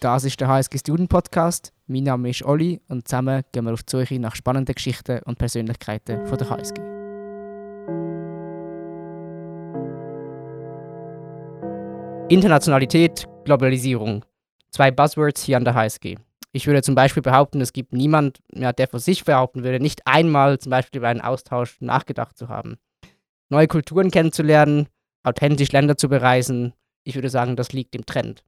[0.00, 1.72] Das ist der HSG Student Podcast.
[1.88, 5.38] Mein Name ist Olli und zusammen gehen wir auf die Suche nach spannenden Geschichten und
[5.38, 6.80] Persönlichkeiten von der HSG.
[12.28, 14.24] Internationalität, Globalisierung.
[14.70, 16.14] Zwei Buzzwords hier an der HSG.
[16.52, 20.06] Ich würde zum Beispiel behaupten, es gibt niemand, ja, der für sich behaupten würde, nicht
[20.06, 22.76] einmal zum Beispiel über einen Austausch nachgedacht zu haben.
[23.48, 24.86] Neue Kulturen kennenzulernen,
[25.24, 26.72] authentisch Länder zu bereisen,
[27.02, 28.44] ich würde sagen, das liegt im Trend.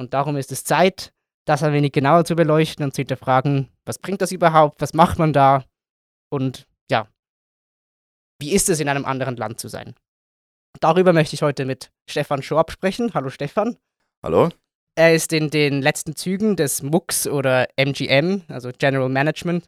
[0.00, 1.12] Und darum ist es Zeit,
[1.44, 5.18] das ein wenig genauer zu beleuchten und zu hinterfragen, was bringt das überhaupt, was macht
[5.18, 5.62] man da
[6.30, 7.06] und ja,
[8.40, 9.94] wie ist es in einem anderen Land zu sein.
[10.80, 13.12] Darüber möchte ich heute mit Stefan Schorb sprechen.
[13.12, 13.76] Hallo Stefan.
[14.22, 14.48] Hallo.
[14.94, 19.66] Er ist in den letzten Zügen des MUX oder MGM, also General Management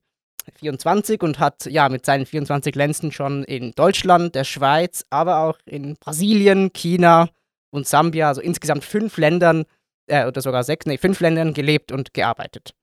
[0.54, 5.58] 24 und hat ja mit seinen 24 Lenzen schon in Deutschland, der Schweiz, aber auch
[5.66, 7.28] in Brasilien, China
[7.70, 9.66] und Sambia, also insgesamt fünf Ländern
[10.12, 12.74] äh, oder sogar sechs, nee, fünf Ländern gelebt und gearbeitet.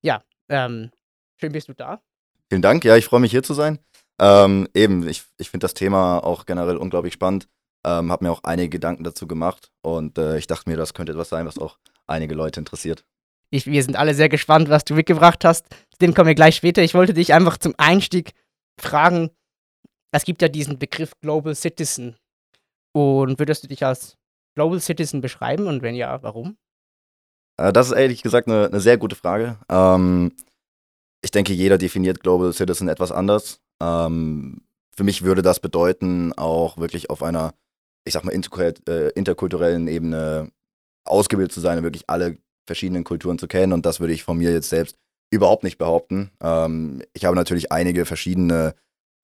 [0.00, 0.90] Ja, ähm,
[1.36, 2.00] schön bist du da.
[2.48, 3.78] Vielen Dank, ja, ich freue mich hier zu sein.
[4.18, 7.46] Ähm, eben, ich, ich finde das Thema auch generell unglaublich spannend.
[7.84, 11.12] Ähm, habe mir auch einige Gedanken dazu gemacht und äh, ich dachte mir, das könnte
[11.12, 13.04] etwas sein, was auch einige Leute interessiert.
[13.50, 15.66] Ich, wir sind alle sehr gespannt, was du mitgebracht hast.
[15.68, 16.82] Zu dem kommen wir gleich später.
[16.82, 18.32] Ich wollte dich einfach zum Einstieg
[18.80, 19.30] fragen.
[20.10, 22.16] Es gibt ja diesen Begriff Global Citizen.
[22.92, 24.16] Und würdest du dich als
[24.54, 26.56] Global Citizen beschreiben und wenn ja, warum?
[27.58, 29.58] Äh, das ist ehrlich gesagt eine, eine sehr gute Frage.
[29.68, 30.32] Ähm,
[31.22, 33.60] ich denke, jeder definiert Global Citizen etwas anders.
[33.82, 34.62] Ähm,
[34.96, 37.54] für mich würde das bedeuten, auch wirklich auf einer,
[38.04, 40.50] ich sag mal, äh, interkulturellen Ebene
[41.04, 43.72] ausgebildet zu sein, wirklich alle verschiedenen Kulturen zu kennen.
[43.72, 44.96] Und das würde ich von mir jetzt selbst
[45.30, 46.30] überhaupt nicht behaupten.
[46.40, 48.74] Ähm, ich habe natürlich einige verschiedene,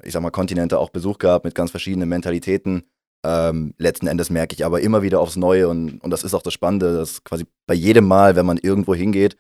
[0.03, 2.85] ich sag mal, Kontinente auch Besuch gehabt mit ganz verschiedenen Mentalitäten.
[3.25, 6.43] Ähm, letzten Endes merke ich aber immer wieder aufs Neue und, und das ist auch
[6.43, 9.37] das Spannende, dass quasi bei jedem Mal, wenn man irgendwo hingeht,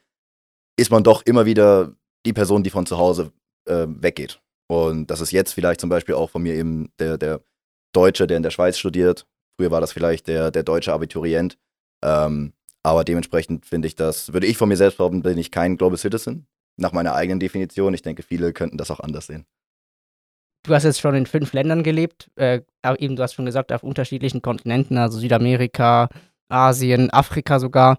[0.78, 1.94] ist man doch immer wieder
[2.24, 3.30] die Person, die von zu Hause
[3.68, 4.40] äh, weggeht.
[4.68, 7.42] Und das ist jetzt vielleicht zum Beispiel auch von mir eben der, der
[7.94, 9.26] Deutsche, der in der Schweiz studiert.
[9.58, 11.58] Früher war das vielleicht der, der deutsche Abiturient.
[12.02, 15.76] Ähm, aber dementsprechend finde ich das, würde ich von mir selbst behaupten, bin ich kein
[15.76, 16.46] Global Citizen.
[16.76, 17.94] Nach meiner eigenen Definition.
[17.94, 19.46] Ich denke, viele könnten das auch anders sehen.
[20.64, 22.30] Du hast jetzt schon in fünf Ländern gelebt.
[22.36, 22.60] Äh,
[22.98, 26.08] eben, du hast schon gesagt, auf unterschiedlichen Kontinenten, also Südamerika,
[26.48, 27.98] Asien, Afrika sogar.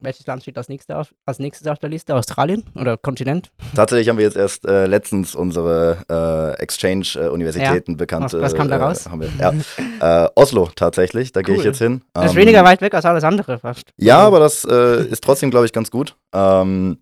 [0.00, 2.14] Welches Land steht als nächstes, auf, als nächstes auf der Liste?
[2.14, 3.50] Australien oder Kontinent?
[3.74, 7.96] Tatsächlich haben wir jetzt erst äh, letztens unsere äh, Exchange-Universitäten ja.
[7.96, 8.32] bekannt.
[8.34, 9.08] Was, kam da äh, raus?
[9.12, 10.24] Wir, ja.
[10.26, 11.44] Äh, Oslo tatsächlich, da cool.
[11.46, 12.02] gehe ich jetzt hin.
[12.12, 13.92] Das ist ähm, weniger weit weg als alles andere fast.
[13.96, 16.14] Ja, aber das äh, ist trotzdem, glaube ich, ganz gut.
[16.32, 16.98] Ähm,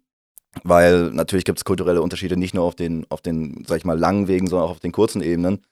[0.65, 3.99] weil natürlich gibt es kulturelle Unterschiede nicht nur auf den, auf den, sag ich mal,
[3.99, 5.62] langen Wegen, sondern auch auf den kurzen Ebenen.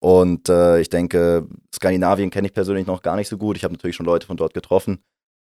[0.00, 3.56] Und äh, ich denke, Skandinavien kenne ich persönlich noch gar nicht so gut.
[3.56, 4.98] Ich habe natürlich schon Leute von dort getroffen.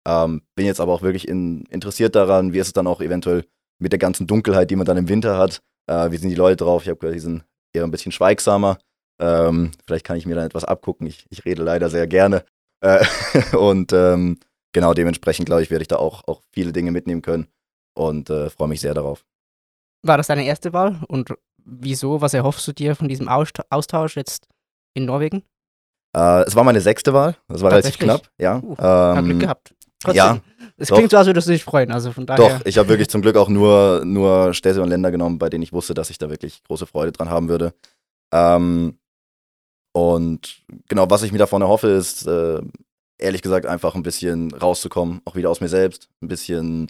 [0.07, 3.45] Ähm, bin jetzt aber auch wirklich in, interessiert daran, wie ist es dann auch eventuell
[3.79, 5.61] mit der ganzen Dunkelheit, die man dann im Winter hat.
[5.87, 6.83] Äh, wie sind die Leute drauf?
[6.83, 8.77] Ich habe gehört, die sind eher ein bisschen schweigsamer.
[9.19, 11.07] Ähm, vielleicht kann ich mir dann etwas abgucken.
[11.07, 12.43] Ich, ich rede leider sehr gerne.
[12.81, 13.03] Äh,
[13.57, 14.37] und ähm,
[14.73, 17.47] genau dementsprechend, glaube ich, werde ich da auch, auch viele Dinge mitnehmen können
[17.93, 19.25] und äh, freue mich sehr darauf.
[20.03, 20.99] War das deine erste Wahl?
[21.07, 22.21] Und wieso?
[22.21, 24.47] Was erhoffst du dir von diesem Austausch jetzt
[24.93, 25.43] in Norwegen?
[26.15, 27.35] Äh, es war meine sechste Wahl.
[27.47, 28.29] Das war relativ knapp.
[28.37, 28.61] Ja.
[28.61, 28.75] Uh,
[29.17, 29.73] ähm, Glück gehabt.
[29.99, 30.17] Trotzdem.
[30.17, 30.39] Ja.
[30.77, 31.91] Es klingt so, als würdest du dich freuen.
[31.91, 32.57] Also von daher.
[32.57, 35.63] Doch, ich habe wirklich zum Glück auch nur, nur Städte und Länder genommen, bei denen
[35.63, 37.73] ich wusste, dass ich da wirklich große Freude dran haben würde.
[38.33, 38.97] Ähm,
[39.93, 42.61] und genau, was ich mir davon erhoffe, ist, äh,
[43.19, 46.87] ehrlich gesagt, einfach ein bisschen rauszukommen, auch wieder aus mir selbst, ein bisschen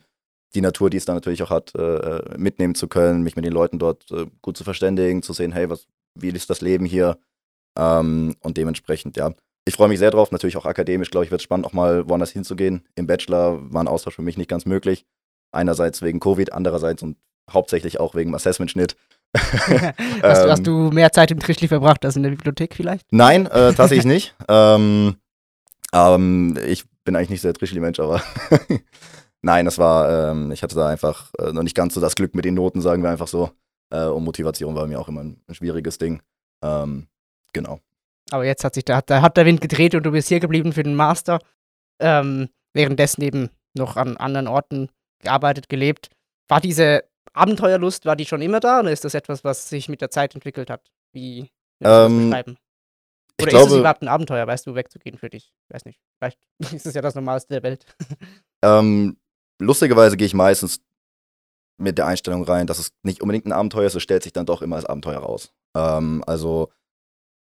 [0.53, 3.45] die Natur, die es dann natürlich auch hat, äh, äh, mitnehmen zu können, mich mit
[3.45, 6.85] den Leuten dort äh, gut zu verständigen, zu sehen, hey, was, wie ist das Leben
[6.85, 7.17] hier?
[7.77, 9.33] Ähm, und dementsprechend, ja.
[9.65, 12.09] Ich freue mich sehr drauf, natürlich auch akademisch, glaube ich, wird es spannend, auch mal
[12.09, 12.83] woanders hinzugehen.
[12.95, 15.05] Im Bachelor war ein Austausch für mich nicht ganz möglich.
[15.51, 17.17] Einerseits wegen Covid, andererseits und
[17.49, 18.95] hauptsächlich auch wegen Assessment-Schnitt.
[19.37, 23.05] hast, hast, du mehr Zeit im Trischli verbracht als in der Bibliothek vielleicht?
[23.11, 24.35] Nein, äh, tatsächlich nicht.
[24.49, 25.15] Ähm,
[25.93, 28.21] ähm, ich bin eigentlich nicht so der Trischli-Mensch, aber
[29.43, 32.35] Nein, das war, ähm, ich hatte da einfach äh, noch nicht ganz so das Glück
[32.35, 33.51] mit den Noten, sagen wir einfach so.
[33.89, 36.21] Äh, und Motivation war mir auch immer ein, schwieriges Ding.
[36.63, 37.07] Ähm,
[37.53, 37.79] genau.
[38.29, 40.73] Aber jetzt hat sich da, da hat der Wind gedreht und du bist hier geblieben
[40.73, 41.39] für den Master.
[41.99, 44.89] Ähm, währenddessen eben noch an anderen Orten
[45.19, 46.09] gearbeitet, gelebt.
[46.47, 47.03] War diese
[47.33, 50.35] Abenteuerlust, war die schon immer da oder ist das etwas, was sich mit der Zeit
[50.35, 50.91] entwickelt hat?
[51.13, 51.49] Wie
[51.81, 52.57] ähm, beschreiben?
[53.41, 55.51] Oder ist glaube, es überhaupt ein Abenteuer, weißt du, wegzugehen für dich?
[55.69, 55.99] Weiß nicht.
[56.19, 56.39] Vielleicht
[56.73, 57.85] ist es ja das Normalste der Welt.
[58.63, 59.17] Ähm,
[59.61, 60.81] lustigerweise gehe ich meistens
[61.77, 64.45] mit der Einstellung rein, dass es nicht unbedingt ein Abenteuer ist, es stellt sich dann
[64.45, 65.53] doch immer als Abenteuer raus.
[65.75, 66.69] Ähm, also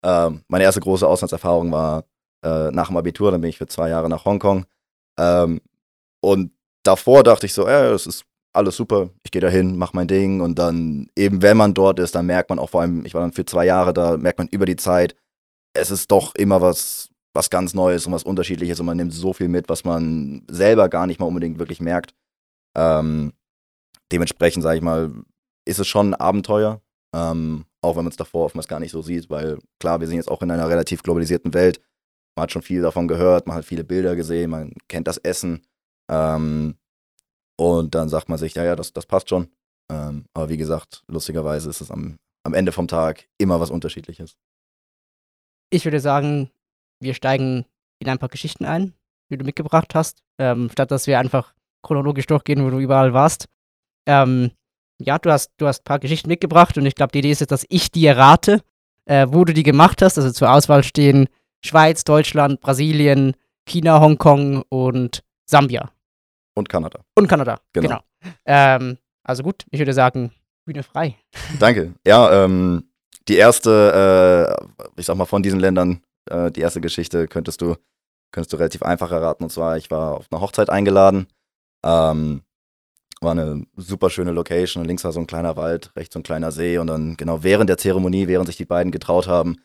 [0.03, 2.05] ähm, meine erste große Auslandserfahrung war
[2.43, 4.65] äh, nach dem Abitur, dann bin ich für zwei Jahre nach Hongkong.
[5.19, 5.61] Ähm,
[6.21, 6.51] und
[6.83, 10.07] davor dachte ich so, äh, das ist alles super, ich gehe da hin, mach mein
[10.07, 13.13] Ding und dann eben, wenn man dort ist, dann merkt man auch vor allem, ich
[13.13, 15.15] war dann für zwei Jahre da, merkt man über die Zeit,
[15.73, 17.09] es ist doch immer was,
[17.39, 20.89] was ganz Neues und was Unterschiedliches und man nimmt so viel mit, was man selber
[20.89, 22.13] gar nicht mal unbedingt wirklich merkt.
[22.75, 23.31] Ähm,
[24.11, 25.13] dementsprechend, sage ich mal,
[25.65, 26.81] ist es schon ein Abenteuer,
[27.15, 30.17] ähm, auch wenn man es davor oftmals gar nicht so sieht, weil klar, wir sind
[30.17, 31.79] jetzt auch in einer relativ globalisierten Welt.
[32.35, 35.65] Man hat schon viel davon gehört, man hat viele Bilder gesehen, man kennt das Essen.
[36.11, 36.75] Ähm,
[37.57, 39.47] und dann sagt man sich, ja, ja, das, das passt schon.
[39.89, 44.35] Ähm, aber wie gesagt, lustigerweise ist es am, am Ende vom Tag immer was Unterschiedliches.
[45.69, 46.51] Ich würde sagen,
[46.99, 47.65] wir steigen
[47.99, 48.93] in ein paar Geschichten ein,
[49.29, 53.45] die du mitgebracht hast, ähm, statt dass wir einfach chronologisch durchgehen, wo du überall warst.
[54.05, 54.51] Ähm,
[55.01, 57.39] ja, du hast, du hast ein paar Geschichten mitgebracht und ich glaube, die Idee ist
[57.39, 58.61] jetzt, dass ich dir rate,
[59.05, 60.17] äh, wo du die gemacht hast.
[60.17, 61.27] Also zur Auswahl stehen
[61.63, 63.33] Schweiz, Deutschland, Brasilien,
[63.65, 65.89] China, Hongkong und Sambia.
[66.55, 66.99] Und Kanada.
[67.15, 67.87] Und Kanada, Genau.
[67.87, 68.01] genau.
[68.45, 70.31] Ähm, also gut, ich würde sagen,
[70.65, 71.15] Bühne frei.
[71.59, 71.93] Danke.
[72.05, 72.89] Ja, ähm,
[73.27, 77.75] die erste, äh, ich sag mal, von diesen Ländern, äh, die erste Geschichte könntest du,
[78.31, 79.43] könntest du relativ einfach erraten.
[79.43, 81.27] Und zwar, ich war auf einer Hochzeit eingeladen.
[81.83, 82.41] Ähm,
[83.21, 84.85] war eine super schöne Location.
[84.85, 86.77] Links war so ein kleiner Wald, rechts so ein kleiner See.
[86.77, 89.57] Und dann genau während der Zeremonie, während sich die beiden getraut haben,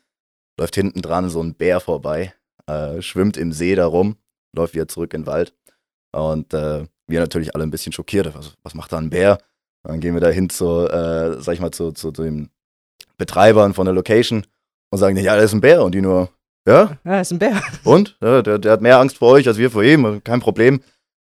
[0.59, 2.35] läuft hinten dran so ein Bär vorbei,
[2.67, 4.17] äh, schwimmt im See da rum,
[4.55, 5.55] läuft wieder zurück in den Wald.
[6.13, 8.35] Und äh, wir natürlich alle ein bisschen schockiert.
[8.35, 9.39] Was, was macht da ein Bär?
[9.83, 12.51] Und dann gehen wir da hin zu, äh, sag ich mal, zu, zu, zu den
[13.19, 14.47] Betreibern von der Location
[14.91, 15.85] und sagen, ja, das ist ein Bär.
[15.85, 16.31] Und die nur,
[16.67, 17.61] ja, Ja, ist ein Bär.
[17.85, 18.17] und?
[18.23, 20.81] Ja, der, der hat mehr Angst vor euch als wir vor ihm, kein Problem.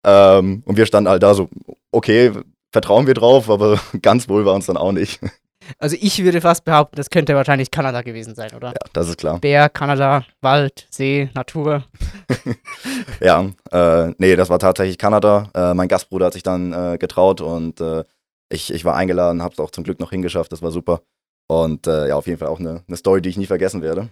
[0.04, 1.48] Ähm, und wir standen halt da so,
[1.92, 2.32] okay,
[2.72, 5.20] vertrauen wir drauf, aber ganz wohl war uns dann auch nicht.
[5.78, 8.68] Also ich würde fast behaupten, das könnte wahrscheinlich Kanada gewesen sein, oder?
[8.68, 9.38] Ja, das ist klar.
[9.38, 11.84] Bär, Kanada, Wald, See, Natur.
[13.20, 15.50] Ja, äh, nee, das war tatsächlich Kanada.
[15.54, 18.04] Äh, mein Gastbruder hat sich dann äh, getraut und äh,
[18.48, 21.02] ich, ich war eingeladen, hab's auch zum Glück noch hingeschafft, das war super.
[21.48, 24.08] Und äh, ja, auf jeden Fall auch eine, eine Story, die ich nie vergessen werde.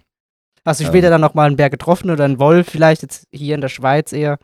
[0.67, 0.89] Hast du Ähm.
[0.89, 4.11] später dann nochmal einen Bär getroffen oder einen Wolf vielleicht, jetzt hier in der Schweiz
[4.11, 4.37] eher?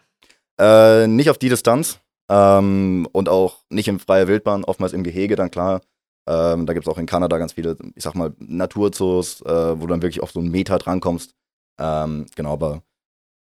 [0.58, 2.00] Äh, nicht auf die Distanz
[2.30, 5.82] ähm, und auch nicht in freier Wildbahn, oftmals im Gehege dann klar.
[6.26, 9.82] Ähm, da gibt es auch in Kanada ganz viele, ich sag mal, Naturzoos, äh, wo
[9.82, 11.34] du dann wirklich auf so einen Meter drankommst.
[11.78, 12.84] Ähm, genau, aber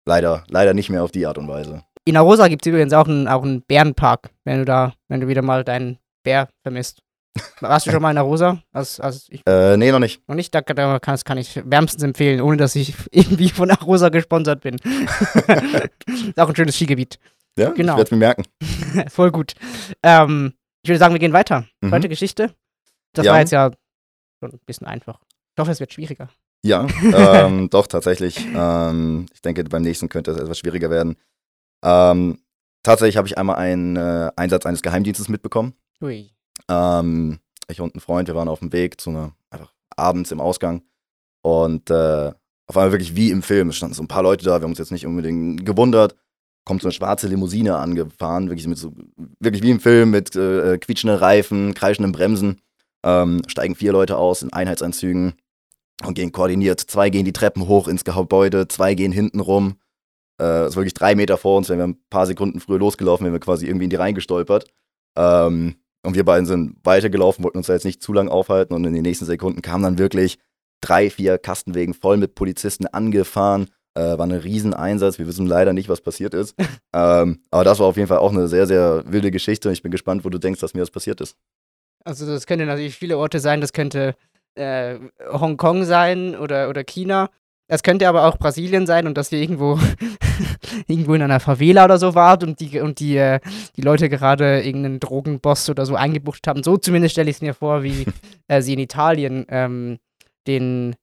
[0.05, 1.85] leider, leider nicht mehr auf die Art und Weise.
[2.03, 5.29] In Arosa gibt es übrigens auch einen, auch einen Bärenpark, wenn du da, wenn du
[5.29, 7.02] wieder mal deinen Bär vermisst.
[7.61, 8.61] Warst du schon mal in Arosa?
[8.71, 10.27] Also, also ich Äh, nee, noch nicht.
[10.27, 13.71] noch nicht, da, da kann, das kann ich wärmstens empfehlen, ohne dass ich irgendwie von
[13.71, 14.75] Arosa gesponsert bin.
[16.05, 17.19] ist auch ein schönes Skigebiet.
[17.57, 17.93] Ja, Genau.
[17.93, 18.43] ich werde es mir merken.
[19.09, 19.53] Voll gut.
[20.03, 20.53] Ähm,
[20.83, 21.65] ich würde sagen, wir gehen weiter.
[21.81, 21.89] Mhm.
[21.89, 22.53] Zweite Geschichte.
[23.13, 23.31] Das Ja.
[23.33, 23.71] war jetzt ja
[24.39, 25.19] schon ein bisschen einfach.
[25.55, 26.29] Ich hoffe, es wird schwieriger.
[26.65, 28.47] Ja, ähm, doch, tatsächlich.
[28.55, 31.15] Ähm, ich denke, beim nächsten könnte es etwas schwieriger werden.
[31.83, 32.39] Ähm,
[32.83, 35.73] tatsächlich habe ich einmal einen äh, Einsatz eines Geheimdienstes mitbekommen.
[36.01, 36.31] Ui.
[36.69, 40.41] Ähm, ich und ein Freund, wir waren auf dem Weg zu einer, einfach abends im
[40.41, 40.83] Ausgang.
[41.41, 42.31] Und äh,
[42.67, 43.69] auf einmal wirklich wie im Film.
[43.69, 46.15] Es standen so ein paar Leute da, wir haben uns jetzt nicht unbedingt gewundert.
[46.65, 48.93] Kommt so eine schwarze Limousine angefahren, wirklich mit so,
[49.39, 52.61] wirklich wie im Film, mit äh, quietschenden Reifen, kreischenden Bremsen.
[53.05, 55.33] Ähm, steigen vier Leute aus in Einheitsanzügen
[56.05, 56.79] und gehen koordiniert.
[56.79, 59.75] Zwei gehen die Treppen hoch ins Gebäude, zwei gehen hinten rum.
[60.41, 63.33] Äh, ist wirklich drei Meter vor uns, wenn wir ein paar Sekunden früher losgelaufen, wären
[63.33, 64.65] wir quasi irgendwie in die reingestolpert.
[65.17, 68.85] Ähm, und wir beiden sind weitergelaufen, wollten uns da jetzt nicht zu lang aufhalten und
[68.85, 70.37] in den nächsten Sekunden kamen dann wirklich
[70.81, 73.69] drei, vier Kastenwegen voll mit Polizisten angefahren.
[73.95, 75.19] Äh, war ein Rieseneinsatz.
[75.19, 76.55] Wir wissen leider nicht, was passiert ist.
[76.93, 79.83] ähm, aber das war auf jeden Fall auch eine sehr, sehr wilde Geschichte und ich
[79.83, 81.37] bin gespannt, wo du denkst, dass mir das passiert ist.
[82.03, 83.61] Also das könnte natürlich viele Orte sein.
[83.61, 84.15] Das könnte
[84.55, 84.99] äh,
[85.31, 87.29] Hongkong sein oder, oder China.
[87.73, 89.79] Es könnte aber auch Brasilien sein und dass ihr irgendwo,
[90.87, 93.39] irgendwo in einer Favela oder so wart und die, und die, äh,
[93.75, 96.61] die Leute gerade irgendeinen Drogenboss oder so eingebucht haben.
[96.61, 98.05] So zumindest stelle ich es mir vor, wie
[98.47, 99.97] äh, sie in Italien ähm,
[100.45, 100.95] den,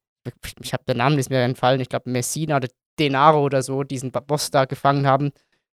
[0.62, 2.68] ich habe den Namen nicht mehr entfallen, ich glaube Messina oder
[3.00, 5.32] Denaro oder so, diesen Boss da gefangen haben.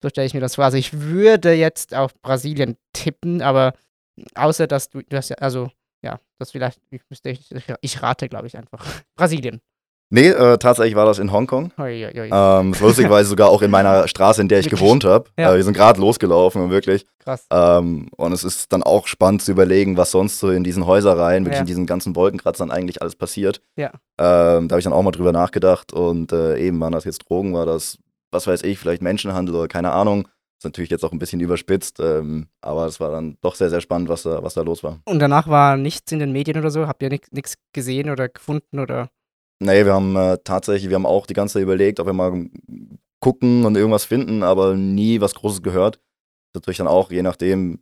[0.02, 0.64] So stelle ich mir das vor.
[0.64, 3.74] Also ich würde jetzt auf Brasilien tippen, aber
[4.34, 5.70] außer dass du, du hast ja, also
[6.02, 7.48] ja, das vielleicht, ich, müsste, ich,
[7.80, 8.84] ich rate, glaube ich, einfach.
[9.14, 9.60] Brasilien.
[10.12, 11.70] Nee, äh, tatsächlich war das in Hongkong.
[11.78, 14.80] Ähm, lustigerweise sogar auch in meiner Straße, in der ich Wirklich?
[14.80, 15.30] gewohnt habe.
[15.38, 15.52] Ja.
[15.52, 17.06] Äh, wir sind gerade losgelaufen und wirklich.
[17.20, 17.46] Krass.
[17.50, 21.44] Ähm, und es ist dann auch spannend zu überlegen, was sonst so in diesen Häuserreihen,
[21.44, 21.60] wirklich Ja.
[21.60, 23.60] in diesen ganzen Wolkenkratzern eigentlich alles passiert.
[23.76, 23.92] Ja.
[24.18, 27.28] Ähm, da habe ich dann auch mal drüber nachgedacht und äh, eben waren das jetzt
[27.28, 27.96] Drogen, war das,
[28.32, 30.26] was weiß ich, vielleicht Menschenhandel oder keine Ahnung.
[30.58, 33.80] Ist natürlich jetzt auch ein bisschen überspitzt, ähm, aber es war dann doch sehr, sehr
[33.80, 34.98] spannend, was da, was da los war.
[35.06, 36.86] Und danach war nichts in den Medien oder so?
[36.86, 39.08] Habt ihr nichts gesehen oder gefunden oder?
[39.60, 42.46] Nee, wir haben äh, tatsächlich, wir haben auch die ganze Zeit überlegt, ob wir mal
[43.20, 46.00] gucken und irgendwas finden, aber nie was Großes gehört.
[46.54, 47.78] natürlich dann auch, je nachdem,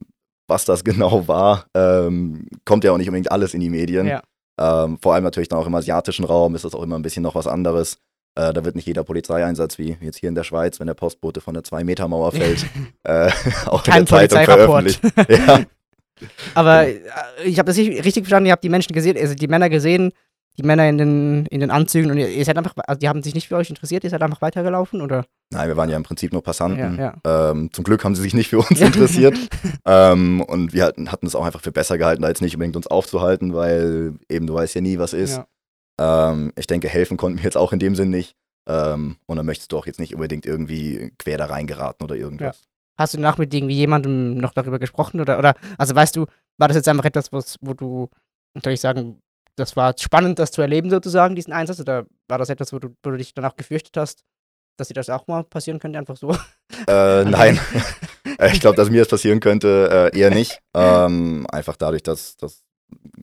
[0.49, 4.07] was das genau war, ähm, kommt ja auch nicht unbedingt alles in die Medien.
[4.07, 4.23] Ja.
[4.61, 7.23] Ähm, vor allem natürlich dann auch im asiatischen Raum ist das auch immer ein bisschen
[7.23, 7.99] noch was anderes.
[8.35, 11.41] Äh, da wird nicht jeder Polizeieinsatz wie jetzt hier in der Schweiz, wenn der Postbote
[11.41, 12.67] von der Zwei-Meter-Mauer fällt,
[13.05, 13.31] äh,
[13.67, 15.01] auch Kein in der Zeitung veröffentlicht.
[15.29, 15.61] ja.
[16.55, 16.99] Aber äh,
[17.45, 20.13] ich habe das nicht richtig verstanden, ihr habt die Menschen gesehen, also die Männer gesehen,
[20.59, 23.23] die Männer in den, in den Anzügen und ihr, ihr seid einfach, also die haben
[23.23, 25.25] sich nicht für euch interessiert, ihr seid einfach weitergelaufen oder?
[25.51, 26.99] Nein, wir waren ja im Prinzip nur Passanten.
[26.99, 29.39] Ja, Ähm, zum Glück haben sie sich nicht für uns interessiert.
[29.87, 32.77] ähm, und wir hatten, hatten es auch einfach für besser gehalten, da jetzt nicht unbedingt
[32.77, 35.41] uns aufzuhalten, weil eben du weißt ja nie, was ist.
[35.99, 36.31] Ja.
[36.31, 38.35] Ähm, ich denke, helfen konnten wir jetzt auch in dem Sinn nicht.
[38.69, 42.69] Ähm, und dann möchtest du auch jetzt nicht unbedingt irgendwie quer da reingeraten oder irgendwas.
[42.99, 46.27] Hast du danach mit irgendwie jemandem noch darüber gesprochen oder, oder, also weißt du,
[46.59, 48.11] war das jetzt einfach etwas, was, wo du,
[48.63, 49.23] soll ich sagen,
[49.59, 52.89] das war spannend, das zu erleben sozusagen, diesen Einsatz, oder war das etwas, wo du,
[53.03, 54.25] wo du dich danach gefürchtet hast,
[54.77, 56.31] dass dir das auch mal passieren könnte, einfach so?
[56.87, 57.59] Äh, nein,
[58.39, 60.61] Äh, ich glaube, dass mir das passieren könnte, äh, eher nicht.
[60.75, 62.63] Ähm, einfach dadurch, dass, dass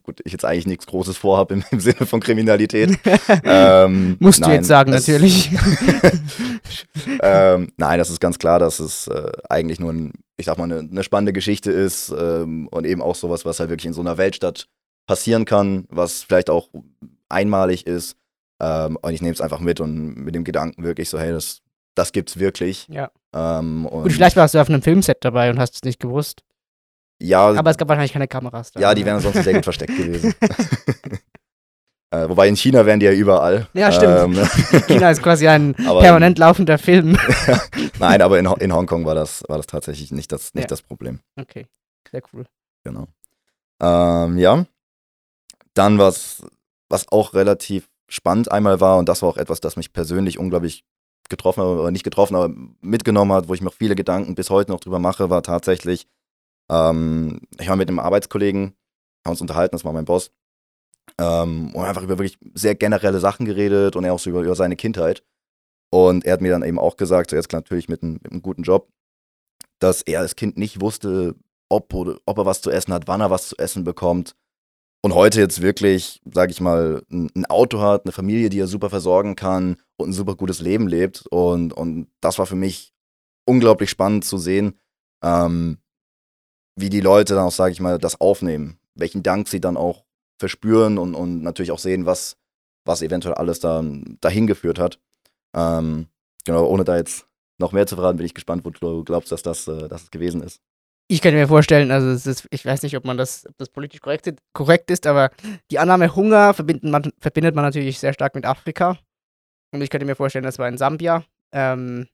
[0.02, 2.98] gut, ich jetzt eigentlich nichts Großes vorhabe im, im Sinne von Kriminalität.
[3.44, 5.50] Ähm, Musst du nein, jetzt sagen, natürlich.
[7.22, 10.64] ähm, nein, das ist ganz klar, dass es äh, eigentlich nur, ein, ich sag mal,
[10.64, 14.02] eine, eine spannende Geschichte ist ähm, und eben auch sowas, was halt wirklich in so
[14.02, 14.66] einer Weltstadt
[15.06, 16.68] passieren kann, was vielleicht auch
[17.28, 18.16] einmalig ist.
[18.60, 21.60] Ähm, und ich nehme es einfach mit und mit dem Gedanken wirklich so, hey, das,
[21.94, 22.86] das gibt's wirklich.
[22.88, 23.10] Ja.
[23.34, 26.42] Ähm, und Gut, vielleicht warst du auf einem Filmset dabei und hast es nicht gewusst.
[27.20, 28.80] ja, Aber es gab wahrscheinlich keine Kameras da.
[28.80, 30.34] ja, die wären sonst sehr gut versteckt gewesen.
[32.10, 33.68] äh, wobei in China wären die ja überall.
[33.74, 34.38] Ja, stimmt.
[34.38, 34.48] Ähm,
[34.86, 37.18] China ist quasi ein aber permanent laufender Film.
[37.98, 40.68] nein, aber in, in Hongkong war das, war das tatsächlich nicht das, nicht Ja.
[40.68, 41.20] das Problem.
[41.38, 41.66] Okay,
[42.10, 42.46] sehr cool.
[42.84, 43.06] Genau.
[43.82, 44.64] Ähm, ja.
[45.76, 46.42] Dann was,
[46.88, 50.84] was auch relativ spannend einmal war, und das war auch etwas, das mich persönlich unglaublich
[51.28, 54.48] getroffen hat, oder nicht getroffen, aber mitgenommen hat, wo ich mir auch viele Gedanken bis
[54.48, 56.06] heute noch drüber mache, war tatsächlich,
[56.70, 58.74] ähm, ich war mit einem Arbeitskollegen,
[59.24, 60.30] haben uns unterhalten, das war mein Boss,
[61.18, 64.54] ähm, und einfach über wirklich sehr generelle Sachen geredet und er auch so über, über
[64.54, 65.24] seine Kindheit.
[65.90, 68.42] Und er hat mir dann eben auch gesagt, so jetzt natürlich mit einem, mit einem
[68.42, 68.88] guten Job,
[69.78, 71.34] dass er als Kind nicht wusste,
[71.68, 74.36] ob, ob er was zu essen hat, wann er was zu essen bekommt.
[75.06, 78.90] Und heute jetzt wirklich, sage ich mal, ein, Auto hat, eine Familie, die er super
[78.90, 81.28] versorgen kann und ein super gutes Leben lebt.
[81.28, 82.92] Und, und das war für mich
[83.44, 84.80] unglaublich spannend zu sehen,
[85.22, 85.78] ähm,
[86.74, 90.04] wie die Leute dann auch, sage ich mal, das aufnehmen, welchen Dank sie dann auch
[90.40, 92.36] verspüren und, und natürlich auch sehen, was,
[92.84, 93.84] was eventuell alles da,
[94.20, 94.98] dahin geführt hat.
[95.54, 96.08] Ähm,
[96.44, 99.44] genau, ohne da jetzt noch mehr zu verraten, bin ich gespannt, wo du glaubst, dass
[99.44, 100.60] das, äh, dass es gewesen ist.
[101.08, 103.68] Ich könnte mir vorstellen, also es ist, ich weiß nicht, ob man das, ob das
[103.68, 105.30] politisch korrekt, ist- korrekt ist, aber
[105.70, 108.98] die Annahme Hunger verbindet man, verbindet man natürlich sehr stark mit Afrika.
[109.72, 112.08] Und ich könnte mir vorstellen, das war in Sambia, ähm,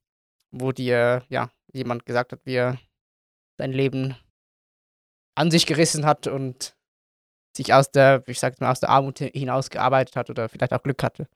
[0.55, 2.79] wo dir ja jemand gesagt hat, wie er
[3.59, 4.15] sein Leben
[5.39, 6.77] an sich gerissen hat und
[7.57, 10.83] sich aus der, ich sag mal, aus der Armut hinaus gearbeitet hat oder vielleicht auch
[10.83, 11.29] Glück hatte.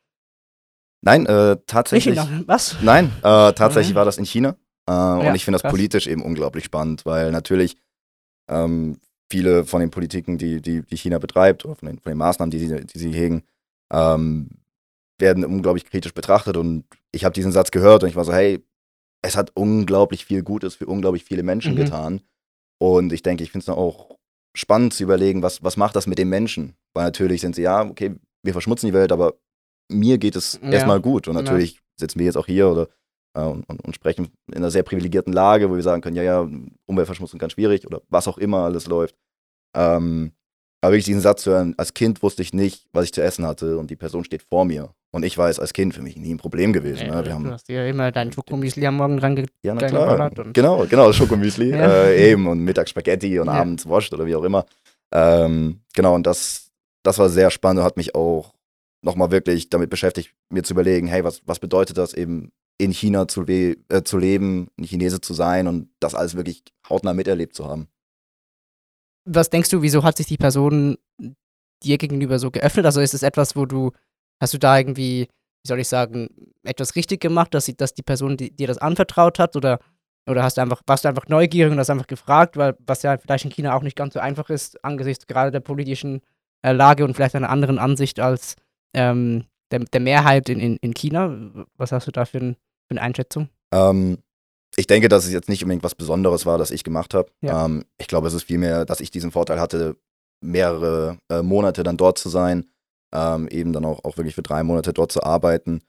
[1.03, 2.19] Nein, äh, Nicht tatsächlich.
[2.19, 2.77] in, was?
[2.83, 3.99] Nein, äh, tatsächlich Mhm.
[3.99, 4.57] war das in China.
[4.88, 5.73] Äh, und ich finde das krass.
[5.73, 7.76] politisch eben unglaublich spannend, weil natürlich
[8.49, 8.99] ähm,
[9.31, 12.50] viele von den Politiken, die, die, die China betreibt, oder von den, von den Maßnahmen,
[12.50, 13.43] die sie, die sie hegen,
[13.93, 14.49] ähm,
[15.19, 16.57] werden unglaublich kritisch betrachtet.
[16.57, 18.64] Und ich habe diesen Satz gehört und ich war so, hey,
[19.23, 21.78] es hat unglaublich viel Gutes für unglaublich viele Menschen Mhm.
[21.78, 22.21] getan.
[22.78, 24.16] Und ich denke, ich finde es auch
[24.55, 26.76] spannend zu überlegen, was, was macht das mit den Menschen?
[26.95, 29.35] Weil natürlich sind sie, ja, okay, wir verschmutzen die Welt, aber
[29.90, 30.71] mir geht es Ja.
[30.71, 31.26] erstmal gut.
[31.26, 31.43] Und Ja.
[31.43, 32.88] natürlich sitzen wir jetzt auch hier oder
[33.45, 36.49] und, und, und sprechen in einer sehr privilegierten Lage, wo wir sagen können, ja, ja,
[36.87, 39.14] Umweltverschmutzung ganz schwierig oder was auch immer alles läuft.
[39.75, 40.33] Ähm,
[40.81, 43.47] aber wirklich diesen Satz zu hören, als Kind wusste ich nicht, was ich zu essen
[43.47, 44.90] hatte und die Person steht vor mir.
[45.11, 47.07] Und ich weiß als Kind für mich nie ein Problem gewesen.
[47.07, 47.25] Ja, ne?
[47.25, 50.31] Wir haben, du hast dir immer dein Schokomüsli am Morgen dran ja, na klar.
[50.52, 51.71] Genau, genau, Schokomüsli.
[51.76, 52.05] Ja.
[52.05, 53.55] äh, eben und mittags Spaghetti und Ja.
[53.55, 54.66] abends Wurst oder wie auch immer.
[55.12, 56.71] Ähm, genau, und das,
[57.02, 58.52] das war sehr spannend und hat mich auch
[59.02, 63.26] nochmal wirklich damit beschäftigt, mir zu überlegen, hey, was, was bedeutet das eben in China
[63.28, 67.54] zu, le äh, zu leben, ein Chinese zu sein und das alles wirklich hautnah miterlebt
[67.54, 67.88] zu haben.
[69.26, 70.97] was denkst du, wieso hat sich die Person
[71.83, 72.87] dir gegenüber so geöffnet?
[72.87, 73.90] Also ist es etwas, wo du,
[74.40, 76.28] hast du da irgendwie, wie soll ich sagen,
[76.62, 79.56] etwas richtig gemacht, dass, sie, dass die Person dir das anvertraut hat?
[79.56, 79.80] Oder,
[80.28, 83.18] oder hast du einfach, warst du einfach neugierig und hast einfach gefragt, weil was ja
[83.18, 86.23] vielleicht in China auch nicht ganz so einfach ist, angesichts gerade der politischen
[86.62, 88.54] äh, Lage und vielleicht einer anderen Ansicht als
[88.95, 91.66] ähm, der, der Mehrheit in, in, in China.
[91.76, 92.56] Was hast du da für, ein,
[92.87, 93.49] für eine Einschätzung?
[93.73, 94.19] Ähm,
[94.76, 97.31] ich denke, dass es jetzt nicht unbedingt was Besonderes war, das ich gemacht habe.
[97.40, 97.64] Ja.
[97.64, 99.97] Ähm, ich glaube, es ist vielmehr, dass ich diesen Vorteil hatte,
[100.43, 102.66] mehrere äh, Monate dann dort zu sein,
[103.14, 105.83] ähm, eben dann auch, auch wirklich für drei Monate dort zu arbeiten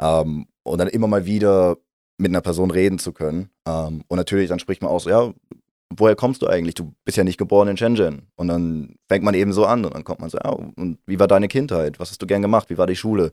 [0.00, 1.76] ähm, und dann immer mal wieder
[2.18, 3.50] mit einer Person reden zu können.
[3.66, 5.32] Ähm, und natürlich, dann spricht man auch so, ja,
[5.94, 6.74] woher kommst du eigentlich?
[6.74, 8.28] Du bist ja nicht geboren in Shenzhen.
[8.36, 11.18] Und dann fängt man eben so an und dann kommt man so, ja, und wie
[11.18, 11.98] war deine Kindheit?
[11.98, 12.70] Was hast du gern gemacht?
[12.70, 13.32] Wie war die Schule?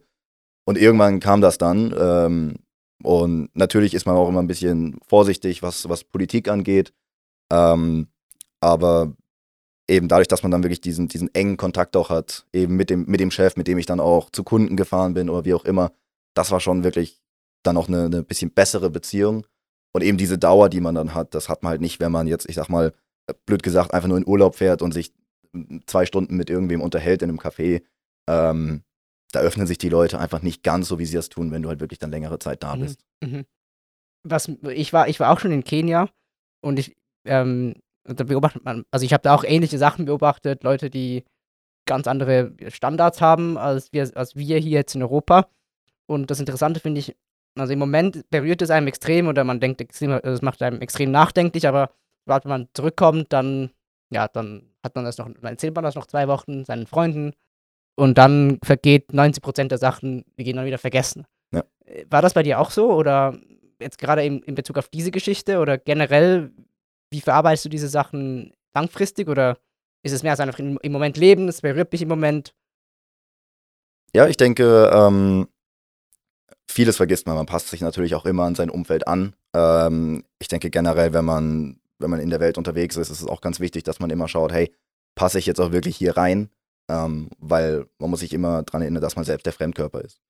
[0.66, 1.94] Und irgendwann kam das dann.
[1.98, 2.56] Ähm,
[3.04, 6.94] und natürlich ist man auch immer ein bisschen vorsichtig, was, was Politik angeht.
[7.52, 8.08] Ähm,
[8.60, 9.14] aber
[9.88, 13.06] eben dadurch, dass man dann wirklich diesen, diesen engen Kontakt auch hat, eben mit dem,
[13.06, 15.66] mit dem Chef, mit dem ich dann auch zu Kunden gefahren bin oder wie auch
[15.66, 15.92] immer,
[16.34, 17.22] das war schon wirklich
[17.64, 19.46] dann auch eine, eine bisschen bessere Beziehung.
[19.94, 22.28] Und eben diese Dauer, die man dann hat, das hat man halt nicht, wenn man
[22.28, 22.94] jetzt, ich sag mal,
[23.46, 25.14] blöd gesagt, einfach nur in Urlaub fährt und sich
[25.86, 27.84] zwei Stunden mit irgendwem unterhält in einem Café.
[28.28, 28.84] Ähm,
[29.32, 31.70] da öffnen sich die Leute einfach nicht ganz so, wie sie das tun, wenn du
[31.70, 33.06] halt wirklich dann längere Zeit da mhm, bist.
[33.22, 33.46] Mhm.
[34.24, 36.10] Was, ich, war, ich war auch schon in Kenia
[36.62, 40.90] und ich, ähm, da beobachtet man, also ich habe da auch ähnliche Sachen beobachtet, Leute,
[40.90, 41.26] die
[41.86, 45.50] ganz andere Standards haben als wir, als wir hier jetzt in Europa.
[46.06, 47.16] Und das Interessante finde ich,
[47.56, 51.68] also im Moment berührt es einem extrem oder man denkt, es macht einem extrem nachdenklich,
[51.68, 51.92] aber
[52.26, 53.72] wenn man zurückkommt, dann,
[54.10, 57.34] ja, dann hat man das noch, dann erzählt man das noch zwei Wochen seinen Freunden
[57.98, 61.26] und dann vergeht 90% der Sachen, die gehen dann wieder vergessen.
[61.52, 61.64] Ja.
[62.10, 63.38] War das bei dir auch so oder
[63.80, 66.52] jetzt gerade in, in Bezug auf diese Geschichte oder generell,
[67.12, 69.58] wie verarbeitest du diese Sachen langfristig oder
[70.04, 72.54] ist es mehr als einfach im Moment leben, es berührt mich im Moment?
[74.14, 75.48] Ja, ich denke, ähm,
[76.70, 77.36] vieles vergisst man.
[77.36, 79.34] Man passt sich natürlich auch immer an sein Umfeld an.
[79.56, 83.28] Ähm, ich denke generell, wenn man, wenn man in der Welt unterwegs ist, ist es
[83.28, 84.72] auch ganz wichtig, dass man immer schaut, hey,
[85.16, 86.50] passe ich jetzt auch wirklich hier rein?
[86.90, 90.22] Ähm, weil man muss sich immer daran erinnern, dass man selbst der Fremdkörper ist.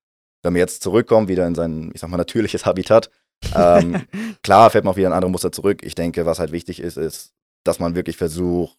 [0.42, 3.10] Wenn man jetzt zurückkommt, wieder in sein, ich sag mal, natürliches Habitat,
[3.54, 4.04] ähm,
[4.44, 5.82] klar fällt man auch wieder in andere Muster zurück.
[5.84, 7.34] Ich denke, was halt wichtig ist, ist,
[7.64, 8.78] dass man wirklich versucht,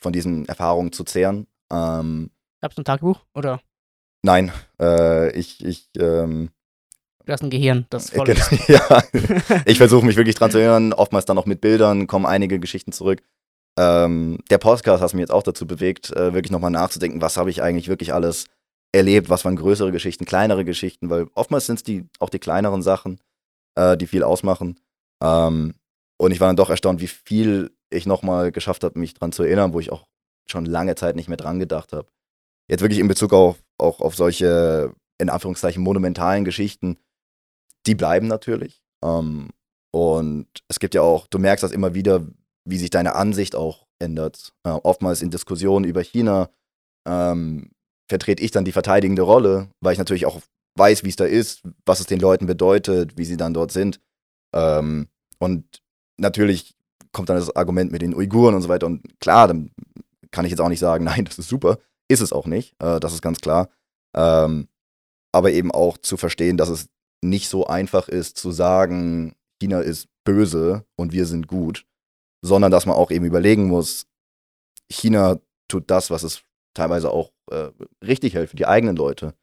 [0.00, 1.46] von diesen Erfahrungen zu zehren.
[1.70, 2.30] Ähm,
[2.60, 3.60] Gab es ein Tagebuch, oder?
[4.22, 6.50] Nein, äh, ich, ich, ähm,
[7.24, 8.50] Du hast ein Gehirn, das voll ist.
[8.68, 9.02] ja,
[9.66, 12.90] ich versuche mich wirklich dran zu erinnern, oftmals dann auch mit Bildern, kommen einige Geschichten
[12.90, 13.22] zurück.
[13.78, 17.50] Ähm, der Podcast hat mich jetzt auch dazu bewegt, äh, wirklich nochmal nachzudenken, was habe
[17.50, 18.46] ich eigentlich wirklich alles
[18.92, 22.82] erlebt, was waren größere Geschichten, kleinere Geschichten, weil oftmals sind es die, auch die kleineren
[22.82, 23.20] Sachen,
[23.76, 24.80] äh, die viel ausmachen.
[25.22, 25.74] Ähm,
[26.20, 29.44] und ich war dann doch erstaunt, wie viel ich nochmal geschafft habe, mich dran zu
[29.44, 30.06] erinnern, wo ich auch
[30.50, 32.08] schon lange Zeit nicht mehr dran gedacht habe.
[32.68, 36.98] Jetzt wirklich in Bezug auf, auch auf solche, in Anführungszeichen, monumentalen Geschichten,
[37.86, 38.82] die bleiben natürlich.
[39.04, 39.50] Ähm,
[39.92, 42.26] und es gibt ja auch, du merkst das immer wieder,
[42.68, 44.52] wie sich deine Ansicht auch ändert.
[44.64, 46.50] Äh, oftmals in Diskussionen über China
[47.06, 47.70] ähm,
[48.08, 50.40] vertrete ich dann die verteidigende Rolle, weil ich natürlich auch
[50.76, 54.00] weiß, wie es da ist, was es den Leuten bedeutet, wie sie dann dort sind.
[54.54, 55.82] Ähm, und
[56.18, 56.74] natürlich
[57.12, 58.86] kommt dann das Argument mit den Uiguren und so weiter.
[58.86, 59.70] Und klar, dann
[60.30, 61.78] kann ich jetzt auch nicht sagen, nein, das ist super.
[62.08, 63.68] Ist es auch nicht, äh, das ist ganz klar.
[64.16, 64.68] Ähm,
[65.32, 66.88] aber eben auch zu verstehen, dass es
[67.22, 71.84] nicht so einfach ist zu sagen, China ist böse und wir sind gut,
[72.42, 74.06] sondern dass man auch eben überlegen muss,
[74.90, 76.42] China tut das, was es
[76.74, 77.70] teilweise auch äh,
[78.04, 79.34] richtig hält für die eigenen Leute.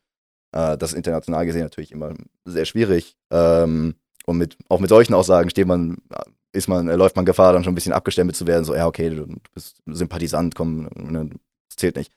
[0.51, 2.13] Äh, das ist international gesehen natürlich immer
[2.45, 3.15] sehr schwierig.
[3.31, 5.97] Ähm, und mit, auch mit solchen Aussagen steht man,
[6.53, 8.63] ist man, äh, läuft man Gefahr, dann schon ein bisschen abgestempelt zu werden.
[8.63, 11.29] So, ja, okay, du, bist Sympathisant, komm, ne,
[11.69, 12.12] das zählt nicht.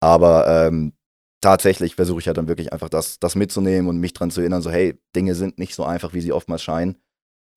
[0.00, 0.92] Aber ähm,
[1.40, 4.40] tatsächlich versuche ich ja halt dann wirklich einfach das, das mitzunehmen und mich dran zu
[4.40, 6.96] erinnern, so, hey, Dinge sind nicht so einfach, wie sie oftmals scheinen.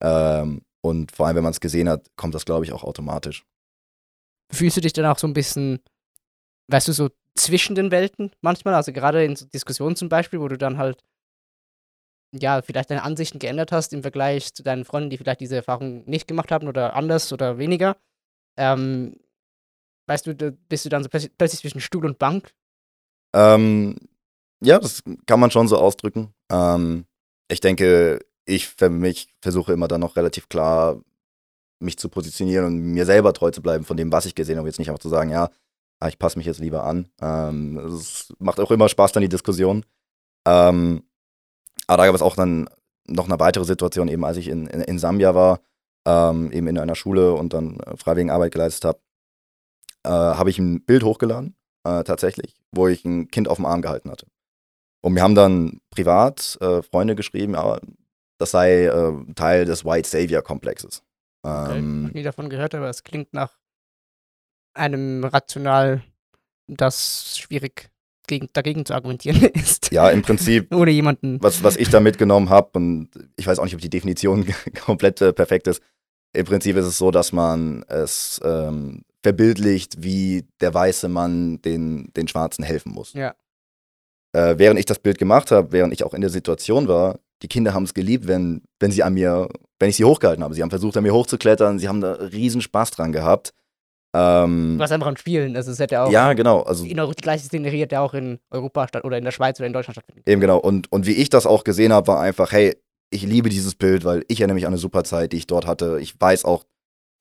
[0.01, 3.43] Ähm, und vor allem, wenn man es gesehen hat, kommt das, glaube ich, auch automatisch.
[4.51, 5.79] Fühlst du dich dann auch so ein bisschen,
[6.67, 8.75] weißt du, so zwischen den Welten manchmal?
[8.75, 11.03] Also gerade in so Diskussionen zum Beispiel, wo du dann halt,
[12.31, 16.05] ja, vielleicht deine Ansichten geändert hast im Vergleich zu deinen Freunden, die vielleicht diese Erfahrung
[16.05, 17.97] nicht gemacht haben oder anders oder weniger.
[18.55, 19.17] Ähm,
[20.07, 22.53] weißt du, bist du dann so plötzlich, zwischen Stuhl und Bank?
[23.33, 23.95] Ähm,
[24.61, 26.33] ja, das kann man schon so ausdrücken.
[26.51, 27.05] Ähm,
[27.47, 31.01] ich denke, ich für mich versuche immer dann noch relativ klar
[31.79, 34.67] mich zu positionieren und mir selber treu zu bleiben von dem, was ich gesehen habe.
[34.67, 35.49] Jetzt nicht auch zu sagen, ja,
[35.99, 37.09] ah, ich passe mich jetzt lieber an.
[37.21, 39.85] Ähm, es macht auch immer Spaß dann die Diskussion.
[40.47, 41.03] Ähm,
[41.87, 42.69] aber da gab es auch dann
[43.07, 45.59] noch eine weitere Situation, eben als ich in, in, in Sambia war,
[46.05, 48.99] ähm, eben in einer Schule und dann äh, freiwillige Arbeit geleistet habe,
[50.03, 53.81] äh, habe ich ein Bild hochgeladen, äh, tatsächlich, wo ich ein Kind auf dem Arm
[53.81, 54.27] gehalten hatte.
[55.01, 57.79] Und wir haben dann privat äh, Freunde geschrieben, ja,
[58.37, 61.03] das sei äh, Teil des White Savior-Komplexes.
[61.43, 63.57] Okay, ähm, ich nie davon gehört, aber es klingt nach
[64.73, 66.03] einem Rational,
[66.67, 67.91] das schwierig
[68.27, 69.91] gegen, dagegen zu argumentieren ist.
[69.91, 70.73] Ja, im Prinzip.
[70.73, 71.41] Ohne jemanden.
[71.41, 74.45] Was, was ich da mitgenommen habe, und ich weiß auch nicht, ob die Definition
[74.85, 75.81] komplett äh, perfekt ist.
[76.33, 82.11] Im Prinzip ist es so, dass man es ähm, verbildlicht, wie der weiße Mann den,
[82.13, 83.13] den Schwarzen helfen muss.
[83.13, 83.35] Ja.
[84.33, 87.49] Äh, während ich das Bild gemacht habe, während ich auch in der Situation war, die
[87.49, 90.55] Kinder haben es geliebt, wenn, wenn sie an mir, wenn ich sie hochgehalten habe.
[90.55, 93.53] Sie haben versucht, an mir hochzuklettern, sie haben da riesen Spaß dran gehabt.
[94.15, 95.55] Ähm, Was einfach an Spielen.
[95.55, 96.61] Also es hätte auch ja, genau.
[96.63, 99.59] Also in Euro die gleiche Szenerie hätte auch in Europa statt oder in der Schweiz
[99.59, 100.23] oder in Deutschland stattfinden.
[100.25, 100.57] Eben genau.
[100.57, 102.75] Und, und wie ich das auch gesehen habe, war einfach, hey,
[103.11, 105.67] ich liebe dieses Bild, weil ich erinnere mich an eine super Zeit, die ich dort
[105.67, 105.99] hatte.
[106.01, 106.63] Ich weiß auch,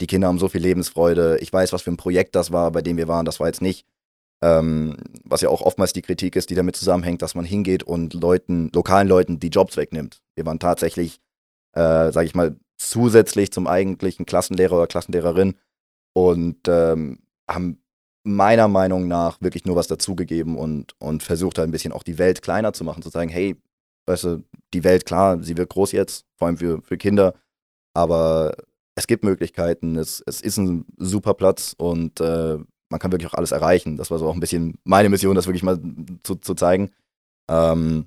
[0.00, 1.37] die Kinder haben so viel Lebensfreude.
[1.40, 3.26] Ich weiß, was für ein Projekt das war, bei dem wir waren.
[3.26, 3.84] Das war jetzt nicht,
[4.42, 8.14] ähm, was ja auch oftmals die Kritik ist, die damit zusammenhängt, dass man hingeht und
[8.14, 10.20] Leuten, lokalen Leuten die Jobs wegnimmt.
[10.35, 11.20] Wir waren tatsächlich,
[11.73, 15.55] äh, sage ich mal, zusätzlich zum eigentlichen Klassenlehrer oder Klassenlehrerin
[16.12, 17.81] und ähm, haben
[18.25, 22.18] meiner Meinung nach wirklich nur was dazugegeben und, und versucht halt ein bisschen auch die
[22.18, 23.57] Welt kleiner zu machen, zu sagen, hey,
[24.07, 27.35] weißt du, die Welt, klar, sie wird groß jetzt, vor allem für, für Kinder,
[27.94, 28.55] aber
[28.97, 32.59] es gibt Möglichkeiten, es, es ist ein super Platz und äh,
[32.94, 33.96] man kann wirklich auch alles erreichen.
[33.96, 35.80] Das war so auch ein bisschen meine Mission, das wirklich mal
[36.22, 36.92] zu, zu zeigen.
[37.50, 38.07] Ähm,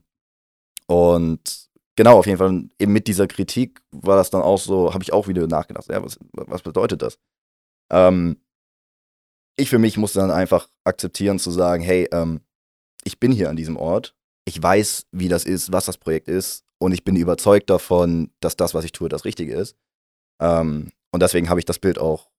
[0.86, 5.04] und genau, auf jeden Fall eben mit dieser Kritik war das dann auch so, habe
[5.04, 7.19] ich auch wieder nachgedacht, ja, was, was bedeutet das?
[7.91, 8.38] Ähm,
[9.58, 12.39] ich für mich musste dann einfach akzeptieren zu sagen, hey, ähm,
[13.04, 16.63] ich bin hier an diesem Ort, ich weiß, wie das ist, was das Projekt ist
[16.80, 19.76] und ich bin überzeugt davon, dass das, was ich tue, das Richtige ist.
[20.41, 22.30] Ähm, und deswegen habe ich das Bild auch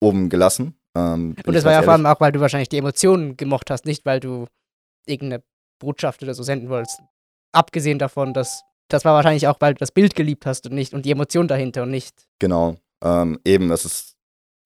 [0.00, 0.78] oben gelassen.
[0.96, 3.84] Ähm, und das war ja vor allem auch, weil du wahrscheinlich die Emotionen gemocht hast,
[3.84, 4.46] nicht weil du
[5.06, 5.42] irgendeine
[5.78, 7.00] Botschaft oder so senden wolltest.
[7.52, 10.94] Abgesehen davon, dass das war wahrscheinlich auch, weil du das Bild geliebt hast und nicht
[10.94, 12.26] und die Emotion dahinter und nicht.
[12.38, 12.76] Genau.
[13.02, 14.16] Ähm, eben, es ist.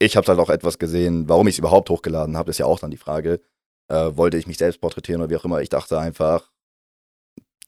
[0.00, 2.78] Ich habe halt auch etwas gesehen, warum ich es überhaupt hochgeladen habe, ist ja auch
[2.78, 3.40] dann die Frage.
[3.88, 5.60] Äh, wollte ich mich selbst porträtieren oder wie auch immer.
[5.60, 6.52] Ich dachte einfach,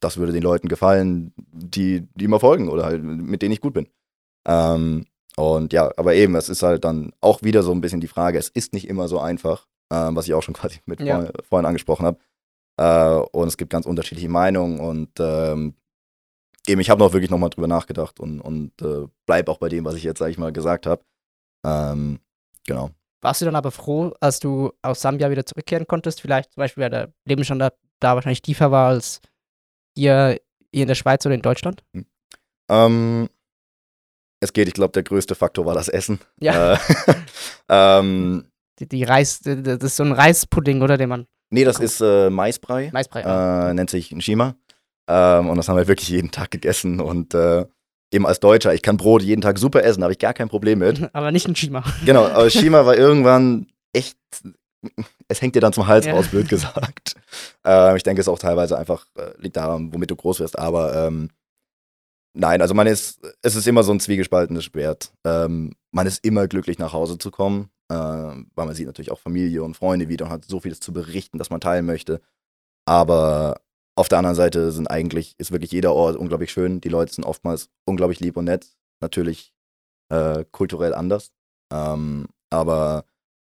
[0.01, 3.75] das würde den Leuten gefallen, die, die mir folgen oder halt mit denen ich gut
[3.75, 3.89] bin.
[4.47, 5.07] Ähm,
[5.41, 8.39] und ja, aber eben, es ist halt dann auch wieder so ein bisschen die Frage,
[8.39, 11.21] es ist nicht immer so einfach, ähm, was ich auch schon quasi mit Ja.
[11.23, 12.19] vor, vorhin angesprochen habe.
[12.79, 15.75] Äh, und es gibt ganz unterschiedliche Meinungen und ähm,
[16.67, 19.85] eben, ich habe noch wirklich nochmal drüber nachgedacht und, und äh, bleib auch bei dem,
[19.85, 21.03] was ich jetzt, sag ich mal, gesagt habe.
[21.67, 22.21] Ähm,
[22.67, 22.91] genau.
[23.23, 26.23] Warst du dann aber froh, als du aus Sambia wieder zurückkehren konntest?
[26.23, 29.21] Vielleicht zum Beispiel, weil der Lebensstandard da wahrscheinlich tiefer war als
[29.95, 30.41] hier,
[30.73, 31.85] hier in der Schweiz oder in Deutschland?
[32.71, 33.29] Ähm,
[34.41, 36.19] es geht, ich glaube, der größte Faktor war das Essen.
[36.41, 36.75] Ja.
[36.75, 36.79] Äh,
[37.69, 38.45] ähm,
[38.79, 40.97] Die, die Reis, das ist so ein Reispudding, oder?
[40.97, 41.27] Den man.
[41.51, 42.91] nee, das ist äh, Maisbrei.
[42.93, 43.25] Maisbrei.
[43.27, 43.71] ah.
[43.71, 44.55] äh, nennt sich Nshima.
[45.09, 47.01] Ähm, und das haben wir wirklich jeden Tag gegessen.
[47.01, 47.67] Und äh,
[48.13, 50.79] eben als Deutscher, ich kann Brot jeden Tag super essen, habe ich gar kein Problem
[50.79, 51.11] mit.
[51.15, 51.83] Aber nicht ein Shima.
[52.05, 54.17] genau, aber Shima war irgendwann echt,
[55.29, 56.13] es hängt dir dann zum Hals Ja.
[56.15, 57.15] raus, blöd gesagt.
[57.65, 60.59] Ähm, ich denke, es ist auch teilweise einfach, äh, liegt daran, womit du groß wirst.
[60.59, 61.29] Aber ähm,
[62.35, 65.13] nein, also man ist, es ist immer so ein zwiegespaltenes Schwert.
[65.25, 69.19] Ähm, man ist immer glücklich, nach Hause zu kommen, äh, weil man sieht natürlich auch
[69.19, 72.21] Familie und Freunde wieder und hat so vieles zu berichten, das man teilen möchte.
[72.87, 73.61] Aber
[73.97, 76.81] auf der anderen Seite sind eigentlich, ist wirklich jeder Ort unglaublich schön.
[76.81, 78.67] Die Leute sind oftmals unglaublich lieb und nett.
[79.01, 79.53] Natürlich
[80.09, 81.33] äh, kulturell anders.
[81.73, 83.05] Ähm, aber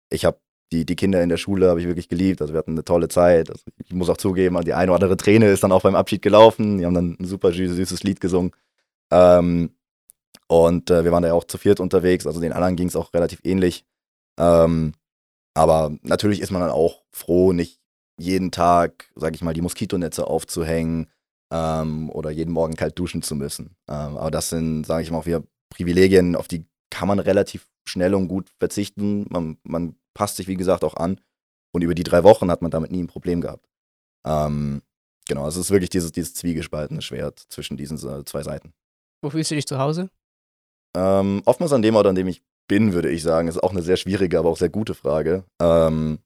[0.09, 0.39] ich habe
[0.73, 2.41] die, die Kinder in der Schule habe ich wirklich geliebt.
[2.41, 3.49] Also wir hatten eine tolle Zeit.
[3.49, 6.21] Also ich muss auch zugeben, die eine oder andere Träne ist dann auch beim Abschied
[6.21, 6.79] gelaufen.
[6.79, 8.51] Die haben dann ein super süßes, Lied gesungen.
[9.11, 9.71] Ähm,
[10.47, 12.25] und äh, wir waren da ja auch zu viert unterwegs.
[12.25, 13.85] Also den anderen ging es auch relativ ähnlich.
[14.39, 14.93] Ähm,
[15.53, 17.79] aber natürlich ist man dann auch froh, nicht
[18.17, 21.07] jeden Tag, sag ich mal, die Moskitonetze aufzuhängen
[21.51, 23.75] ähm, oder jeden Morgen kalt duschen zu müssen.
[23.87, 27.67] Ähm, aber das sind, sage ich mal, auch wieder Privilegien, auf die kann man relativ
[27.85, 29.25] schnell und gut verzichten.
[29.29, 31.19] Man, man passt sich, wie gesagt, auch an.
[31.71, 33.67] Und über die drei Wochen hat man damit nie ein Problem gehabt.
[34.25, 34.81] Ähm,
[35.27, 38.73] genau, es ist wirklich dieses, dieses zwiegespaltene Schwert zwischen diesen äh, zwei Seiten.
[39.21, 40.09] Wo fühlst du dich zu Hause?
[40.95, 43.81] Ähm, oftmals an dem Ort, an dem ich bin, würde ich sagen, ist auch eine
[43.81, 45.43] sehr schwierige, aber auch sehr gute Frage.
[45.61, 46.19] Ähm,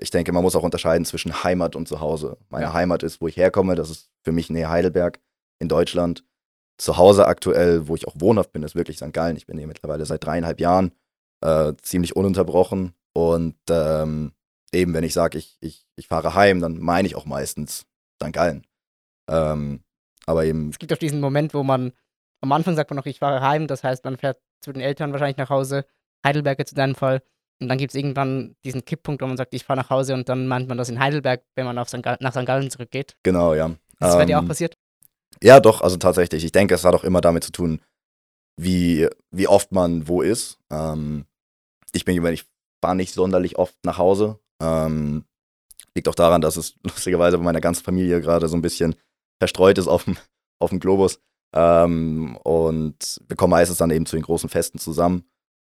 [0.00, 2.36] ich denke, man muss auch unterscheiden zwischen Heimat und Zuhause.
[2.48, 2.72] Meine Ja.
[2.72, 5.20] Heimat ist, wo ich herkomme, das ist für mich näher Heidelberg
[5.58, 6.24] in Deutschland.
[6.78, 9.12] Zuhause aktuell, wo ich auch wohnhaft bin, ist wirklich St.
[9.12, 9.36] Gallen.
[9.36, 10.92] Ich bin hier mittlerweile seit dreieinhalb Jahren
[11.40, 12.92] äh, ziemlich ununterbrochen.
[13.16, 14.32] Und ähm,
[14.72, 17.86] eben, wenn ich sage, ich, ich, ich fahre heim, dann meine ich auch meistens
[18.22, 18.30] St.
[18.30, 18.66] Gallen.
[19.26, 19.80] Ähm,
[20.26, 21.92] aber eben, Es gibt auch diesen Moment, wo man
[22.42, 25.12] am Anfang sagt man noch, ich fahre heim, das heißt, man fährt zu den Eltern
[25.12, 25.86] wahrscheinlich nach Hause,
[26.26, 27.22] Heidelberg jetzt in deinem Fall.
[27.58, 30.28] Und dann gibt es irgendwann diesen Kipppunkt, wo man sagt, ich fahre nach Hause und
[30.28, 32.02] dann meint man das in Heidelberg, wenn man auf St.
[32.02, 32.44] Gall nach St.
[32.44, 33.16] Gallen zurückgeht.
[33.22, 33.70] genau, ja.
[33.98, 34.76] Das ist bei dir auch Ähm, passiert?
[35.42, 36.44] Ja, doch, also tatsächlich.
[36.44, 37.80] Ich denke, es hat auch immer damit zu tun,
[38.60, 40.58] wie, wie oft man wo ist.
[40.70, 41.24] Ähm,
[41.92, 42.44] ich bin jemand, ich
[42.86, 44.38] fahre nicht sonderlich oft nach Hause.
[44.62, 45.24] Ähm,
[45.96, 48.94] liegt auch daran, dass es lustigerweise bei meiner ganzen Familie gerade so ein bisschen
[49.40, 50.16] verstreut ist auf dem,
[50.60, 51.18] auf dem Globus.
[51.52, 55.24] Ähm, und wir kommen meistens dann eben zu den großen Festen zusammen.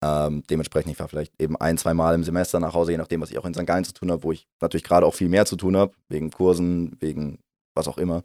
[0.02, 3.20] Ähm, dementsprechend, ich fahre vielleicht eben ein, zwei Mal im Semester nach Hause, je nachdem,
[3.20, 3.66] was ich auch in St.
[3.66, 6.30] Gallen zu tun habe, wo ich natürlich gerade auch viel mehr zu tun habe, wegen
[6.30, 7.38] Kursen, wegen
[7.76, 8.24] was auch immer.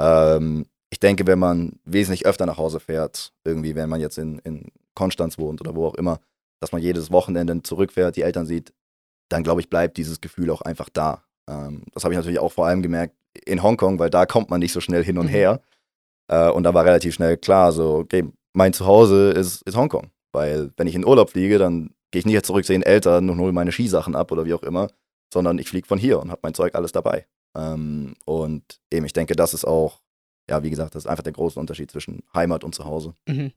[0.00, 4.38] Ähm, ich denke, wenn man wesentlich öfter nach Hause fährt, irgendwie, wenn man jetzt in,
[4.40, 6.20] in Konstanz wohnt oder wo auch immer,
[6.62, 8.72] dass man jedes Wochenende zurückfährt, die Eltern sieht,
[9.28, 11.24] dann glaube ich, bleibt dieses Gefühl auch einfach da.
[11.50, 14.60] Ähm, das habe ich natürlich auch vor allem gemerkt in Hongkong, weil da kommt man
[14.60, 15.30] nicht so schnell hin und mhm.
[15.30, 15.60] her.
[16.28, 20.10] Äh, und da war relativ schnell klar, so, okay, mein Zuhause ist, ist Hongkong.
[20.32, 23.40] Weil wenn ich in Urlaub fliege, dann gehe ich nicht zurück zu den Eltern und
[23.40, 24.88] hole meine Skisachen ab oder wie auch immer,
[25.34, 27.26] sondern ich fliege von hier und habe mein Zeug alles dabei.
[27.56, 30.00] Ähm, und eben, ich denke, das ist auch,
[30.48, 33.14] ja, wie gesagt, das ist einfach der große Unterschied zwischen Heimat und Zuhause.
[33.26, 33.52] Mhm.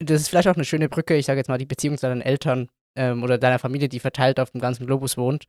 [0.00, 2.20] Das ist vielleicht auch eine schöne Brücke, ich sage jetzt mal, die Beziehung zu deinen
[2.20, 5.46] Eltern ähm, oder deiner Familie, die verteilt auf dem ganzen Globus wohnt,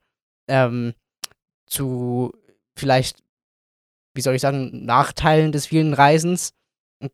[0.48, 0.94] ähm,
[1.66, 2.32] zu
[2.76, 3.22] vielleicht,
[4.14, 6.52] wie soll ich sagen, Nachteilen des vielen Reisens.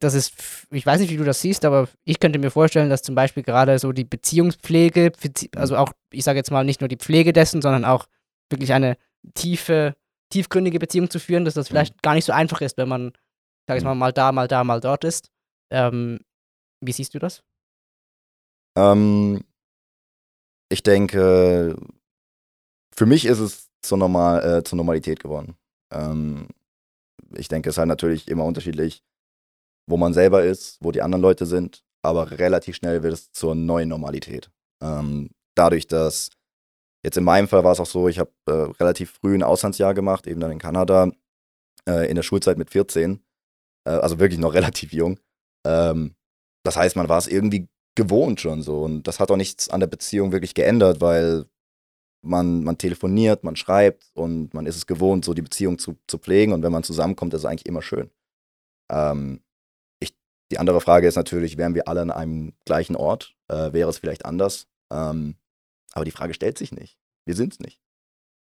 [0.00, 0.34] Das ist,
[0.70, 3.42] ich weiß nicht, wie du das siehst, aber ich könnte mir vorstellen, dass zum Beispiel
[3.42, 5.12] gerade so die Beziehungspflege,
[5.54, 8.06] also auch, ich sage jetzt mal, nicht nur die Pflege dessen, sondern auch
[8.50, 8.96] wirklich eine
[9.34, 9.94] tiefe,
[10.30, 13.12] tiefgründige Beziehung zu führen, dass das vielleicht gar nicht so einfach ist, wenn man,
[13.68, 15.30] sag ich mal, mal da, mal da, mal dort ist.
[15.70, 16.18] Ähm,
[16.80, 17.42] wie siehst du das?
[18.76, 19.42] Ähm,
[20.68, 21.76] ich denke,
[22.94, 25.56] für mich ist es zur, Normal, äh, zur Normalität geworden.
[25.92, 26.48] Ähm,
[27.34, 29.02] ich denke, es ist halt natürlich immer unterschiedlich,
[29.88, 33.54] wo man selber ist, wo die anderen Leute sind, aber relativ schnell wird es zur
[33.54, 34.50] neuen Normalität.
[34.82, 36.30] Ähm, dadurch, dass
[37.04, 39.94] jetzt in meinem Fall war es auch so, ich habe äh, relativ früh ein Auslandsjahr
[39.94, 41.10] gemacht, eben dann in Kanada,
[41.88, 43.22] äh, in der Schulzeit mit 14,
[43.86, 45.20] äh, also wirklich noch relativ jung.
[45.64, 46.15] Ähm,
[46.66, 48.82] das heißt, man war es irgendwie gewohnt schon so.
[48.82, 51.46] Und das hat auch nichts an der Beziehung wirklich geändert, weil
[52.22, 56.18] man, man telefoniert, man schreibt und man ist es gewohnt, so die Beziehung zu, zu
[56.18, 56.52] pflegen.
[56.52, 58.10] Und wenn man zusammenkommt, ist es eigentlich immer schön.
[58.90, 59.42] Ähm,
[60.00, 60.14] ich,
[60.50, 63.34] die andere Frage ist natürlich, wären wir alle an einem gleichen Ort?
[63.48, 64.66] Äh, wäre es vielleicht anders?
[64.92, 65.36] Ähm,
[65.92, 66.98] aber die Frage stellt sich nicht.
[67.26, 67.80] Wir sind es nicht.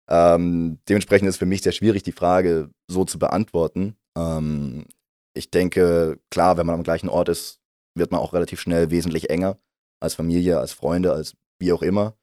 [0.09, 3.95] Ähm, dementsprechend ist es für mich sehr schwierig, die Frage so zu beantworten.
[4.17, 4.85] Ähm,
[5.33, 7.59] ich denke, klar, wenn man am gleichen Ort ist,
[7.95, 9.57] wird man auch relativ schnell wesentlich enger
[10.01, 12.15] als Familie, als Freunde, als wie auch immer.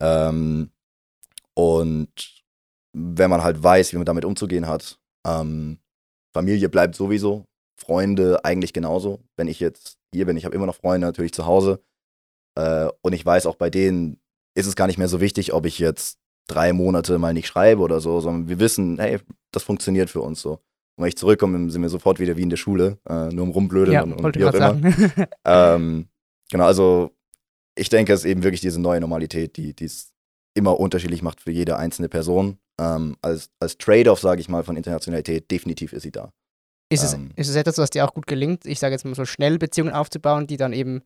[0.00, 0.70] Ähm,
[1.54, 2.44] und
[2.92, 5.78] wenn man halt weiß, wie man damit umzugehen hat, ähm,
[6.32, 7.46] Familie bleibt sowieso,
[7.78, 9.20] Freunde eigentlich genauso.
[9.36, 11.82] Wenn ich jetzt hier bin, ich habe immer noch Freunde natürlich zu Hause.
[12.56, 14.20] Äh, und ich weiß auch bei denen
[14.56, 17.82] ist es gar nicht mehr so wichtig, ob ich jetzt drei Monate mal nicht schreibe
[17.82, 20.60] oder so, sondern wir wissen, hey, das funktioniert für uns so.
[20.96, 23.50] Und wenn ich zurückkomme, sind wir sofort wieder wie in der Schule, äh, nur um
[23.50, 24.80] rumblödeln ja, und, und wie auch immer.
[25.44, 26.08] ähm,
[26.50, 27.10] genau, also
[27.76, 30.12] ich denke, es ist eben wirklich diese neue Normalität, die es
[30.54, 32.58] immer unterschiedlich macht für jede einzelne Person.
[32.80, 36.32] Ähm, als als Trade-off, sage ich mal, von Internationalität, definitiv ist sie da.
[36.90, 39.14] Ist es, ähm, ist es etwas, was dir auch gut gelingt, ich sage jetzt mal
[39.14, 41.02] so schnell Beziehungen aufzubauen, die dann eben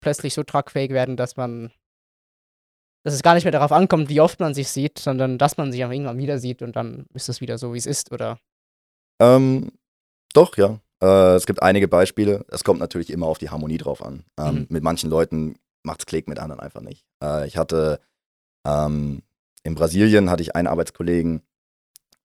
[0.00, 1.70] plötzlich so tragfähig werden, dass man,
[3.04, 5.72] dass es gar nicht mehr darauf ankommt, wie oft man sich sieht, sondern dass man
[5.72, 8.38] sich auch irgendwann wieder sieht und dann ist es wieder so, wie es ist, oder?
[9.20, 9.72] Ähm,
[10.34, 10.80] doch, ja.
[11.02, 12.44] Äh, es gibt einige Beispiele.
[12.48, 14.24] Es kommt natürlich immer auf die Harmonie drauf an.
[14.38, 14.66] Ähm, mhm.
[14.68, 17.04] Mit manchen Leuten macht es Klick, mit anderen einfach nicht.
[17.22, 18.00] Äh, ich hatte
[18.66, 19.22] ähm,
[19.62, 21.42] in Brasilien hatte ich einen Arbeitskollegen,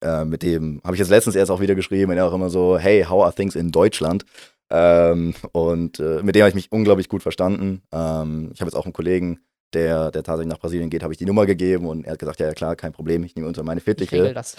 [0.02, 2.78] äh, mit dem habe ich jetzt letztens erst auch wieder geschrieben, er auch immer so,
[2.78, 4.26] hey, how are things in Deutschland?
[4.70, 7.84] Ähm, und äh, mit dem habe ich mich unglaublich gut verstanden.
[7.92, 9.40] Ähm, ich habe jetzt auch einen Kollegen,
[9.74, 12.40] der, der tatsächlich nach Brasilien geht, habe ich die Nummer gegeben und er hat gesagt,
[12.40, 14.16] ja klar, kein Problem, ich nehme unter meine Fittiche.
[14.16, 14.56] Ich regel das.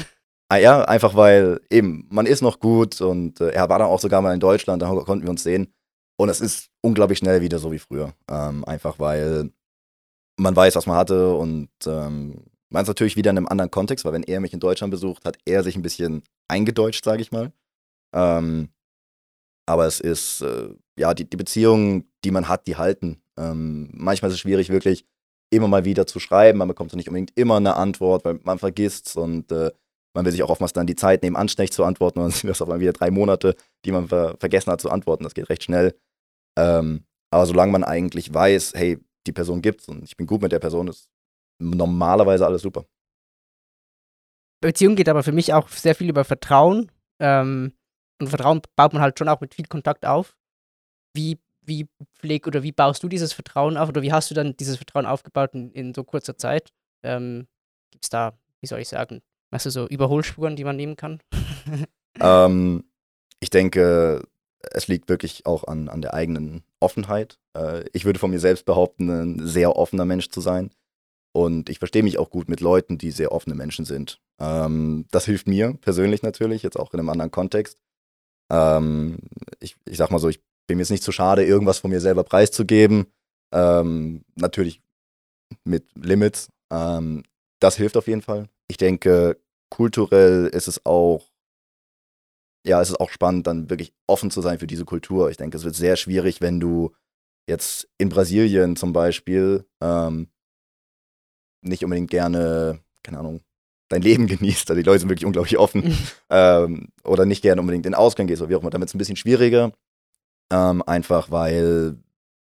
[0.51, 4.01] Ah, ja, einfach weil eben, man ist noch gut und äh, er war dann auch
[4.01, 5.73] sogar mal in Deutschland, da konnten wir uns sehen.
[6.17, 8.13] Und es ist unglaublich schnell wieder so wie früher.
[8.31, 9.51] Ähm, einfach weil
[10.39, 14.05] man weiß, was man hatte und ähm, man ist natürlich wieder in einem anderen Kontext,
[14.05, 17.31] weil wenn er mich in Deutschland besucht, hat er sich ein bisschen eingedeutscht, sage ich
[17.33, 17.53] mal.
[18.15, 18.69] Ähm,
[19.67, 23.23] aber es ist, äh, ja, die, die Beziehungen, die man hat, die halten.
[23.39, 25.07] Ähm, manchmal ist es schwierig, wirklich
[25.51, 26.59] immer mal wieder zu schreiben.
[26.59, 29.71] Man bekommt nicht unbedingt immer eine Antwort, weil man vergisst und äh,
[30.15, 32.49] man will sich auch oftmals dann die Zeit nehmen, anständig zu antworten und dann sind
[32.49, 35.25] das auf einmal wieder drei Monate, die man ver vergessen hat zu antworten.
[35.25, 35.99] Das geht recht schnell.
[36.57, 40.53] Ähm, aber solange man eigentlich weiß, hey, die Person gibt's und ich bin gut mit
[40.53, 41.09] der Person, ist
[41.61, 42.85] normalerweise alles super.
[44.61, 46.91] Beziehung geht aber für mich auch sehr viel über Vertrauen.
[47.21, 47.75] Ähm,
[48.21, 50.37] und Vertrauen baut man halt schon auch mit viel Kontakt auf.
[51.15, 54.57] Wie, wie pfleg oder wie baust du dieses Vertrauen auf oder wie hast du dann
[54.57, 56.73] dieses Vertrauen aufgebaut in, in so kurzer Zeit?
[57.03, 57.47] Ähm,
[57.91, 59.23] Gibt es da, wie soll ich sagen,
[59.55, 61.21] Weißt du, so Überholspuren, die man nehmen kann?
[62.21, 62.83] ähm,
[63.39, 64.27] ich denke,
[64.59, 67.39] es liegt wirklich auch an, an der eigenen Offenheit.
[67.57, 70.71] Äh, ich würde von mir selbst behaupten, ein sehr offener Mensch zu sein.
[71.31, 74.21] Und ich verstehe mich auch gut mit Leuten, die sehr offene Menschen sind.
[74.41, 77.79] Ähm, das hilft mir persönlich natürlich, jetzt auch in einem anderen Kontext.
[78.51, 79.19] Ähm,
[79.61, 82.01] ich, ich sag mal so, ich bin mir jetzt nicht zu schade, irgendwas von mir
[82.01, 83.07] selber preiszugeben.
[83.53, 84.83] Ähm, natürlich
[85.63, 86.49] mit Limits.
[87.65, 88.51] Das hilft auf jeden Fall.
[88.69, 91.31] Ich denke, kulturell ist es auch
[92.67, 95.31] ja, es ist auch spannend, dann wirklich offen zu sein für diese Kultur.
[95.31, 96.95] Ich denke, es wird sehr schwierig, wenn du
[97.47, 100.29] jetzt in Brasilien zum Beispiel ähm,
[101.63, 103.41] nicht unbedingt gerne, keine Ahnung,
[103.89, 104.71] dein Leben genießt.
[104.71, 105.97] Also die Leute sind wirklich unglaublich offen.
[106.31, 108.71] ähm, oder nicht gerne unbedingt in den Ausgang gehst oder wie auch immer.
[108.71, 109.73] Damit ist es ein bisschen schwieriger.
[110.53, 111.97] Ähm, einfach weil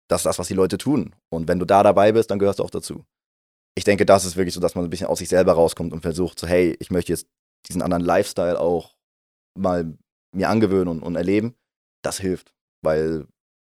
[0.09, 1.15] das ist das, was die Leute tun.
[1.29, 3.05] Und wenn du da dabei bist, dann gehörst du auch dazu.
[3.77, 6.03] Ich denke, das ist wirklich so, dass man ein bisschen aus sich selber rauskommt und
[6.03, 7.29] versucht, so, hey, ich möchte jetzt
[7.69, 8.97] diesen anderen Lifestyle auch
[9.57, 9.97] mal
[10.35, 11.55] mir angewöhnen und, und erleben.
[12.03, 13.27] Das hilft, weil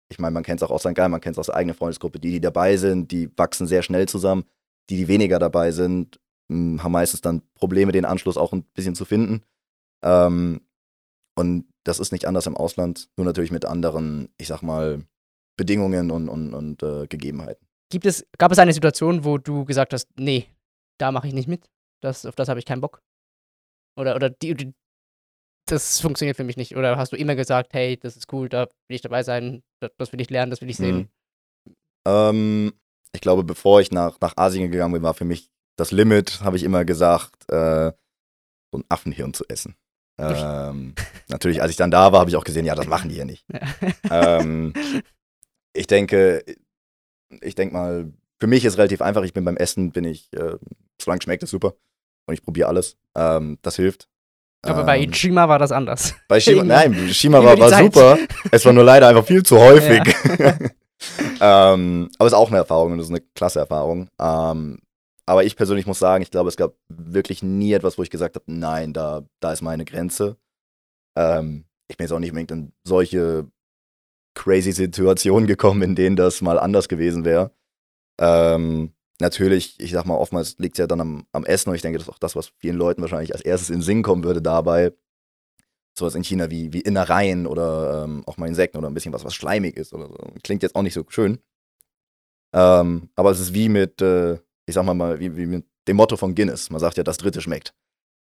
[0.09, 0.95] ich meine, man kennt es auch aus St.
[0.95, 2.19] Gallen, man kennt es aus der eigenen Freundesgruppe.
[2.19, 4.45] Die, die dabei sind, die wachsen sehr schnell zusammen.
[4.89, 6.19] Die, die weniger dabei sind,
[6.51, 9.43] hm, haben meistens dann Probleme, den Anschluss auch ein bisschen zu finden.
[10.03, 10.61] Ähm,
[11.35, 15.03] und das ist nicht anders im Ausland, nur natürlich mit anderen, ich sag mal,
[15.57, 17.65] Bedingungen und, und, und äh, Gegebenheiten.
[17.93, 20.47] Gibt es, gab es eine Situation, wo du gesagt hast, nee,
[20.99, 21.69] da mache ich nicht mit,
[22.01, 23.03] das, auf das habe ich keinen Bock?
[23.95, 24.73] Oder, oder die, die,
[25.67, 26.75] das funktioniert für mich nicht?
[26.75, 29.91] Oder hast du immer gesagt, hey, das ist cool, da will ich dabei sein, das,
[29.99, 31.11] das will ich lernen, das will ich sehen?
[31.67, 31.75] Mhm.
[32.07, 32.73] Ähm,
[33.13, 36.57] ich glaube, bevor ich nach, nach Asien gegangen bin, war für mich das Limit, habe
[36.57, 37.91] ich immer gesagt, äh,
[38.71, 39.75] so ein Affenhirn zu essen.
[40.17, 40.95] Ähm,
[41.27, 43.25] natürlich, als ich dann da war, habe ich auch gesehen, ja, das machen die hier
[43.25, 43.45] nicht.
[44.09, 44.39] Ja.
[44.39, 44.73] Ähm,
[45.73, 46.43] ich denke,
[47.41, 49.23] ich denke mal, für mich ist es relativ einfach.
[49.23, 50.57] Ich bin beim Essen, bin ich, äh,
[51.01, 51.73] solange schmeckt es super.
[52.25, 52.97] Und ich probiere alles.
[53.15, 54.07] Ähm, das hilft.
[54.63, 56.15] Aber ähm, bei Ichima war das anders.
[56.27, 58.17] Bei Shima, nein, Shima war, war super.
[58.51, 60.01] Es war nur leider einfach viel zu häufig.
[60.39, 60.57] Ja.
[61.73, 64.09] ähm, aber es ist auch eine Erfahrung und es ist eine klasse Erfahrung.
[64.19, 64.79] Ähm,
[65.25, 68.35] aber ich persönlich muss sagen, ich glaube, es gab wirklich nie etwas, wo ich gesagt
[68.35, 70.37] habe, nein, da, da ist meine Grenze.
[71.15, 73.47] Ähm, ich bin jetzt auch nicht unbedingt in solche
[74.35, 77.51] crazy Situationen gekommen, in denen das mal anders gewesen wäre.
[78.19, 81.81] Ähm, natürlich, ich sag mal, oftmals liegt es ja dann am, am, Essen und ich
[81.81, 84.23] denke, das ist auch das, was vielen Leuten wahrscheinlich als erstes in den Sinn kommen
[84.23, 84.93] würde dabei.
[85.97, 89.23] Sowas in China wie, wie Innereien oder ähm, auch mal Insekten oder ein bisschen was,
[89.23, 90.17] was schleimig ist oder so.
[90.43, 91.39] Klingt jetzt auch nicht so schön.
[92.53, 94.33] Ähm, aber es ist wie mit, äh,
[94.65, 96.69] ich sag mal mal, wie, wie mit dem Motto von Guinness.
[96.69, 97.73] Man sagt ja, das dritte schmeckt.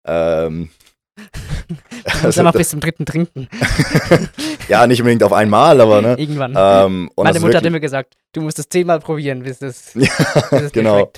[0.06, 0.70] Ähm,
[1.68, 3.48] Du musst ja noch bis zum dritten trinken.
[4.72, 6.16] ja, nicht unbedingt auf einmal, aber ne.
[6.18, 6.54] Irgendwann.
[6.58, 10.10] Ähm, Meine Mutter hat immer gesagt, du musst es zehnmal probieren, bis es, ja,
[10.50, 11.12] bis es genau.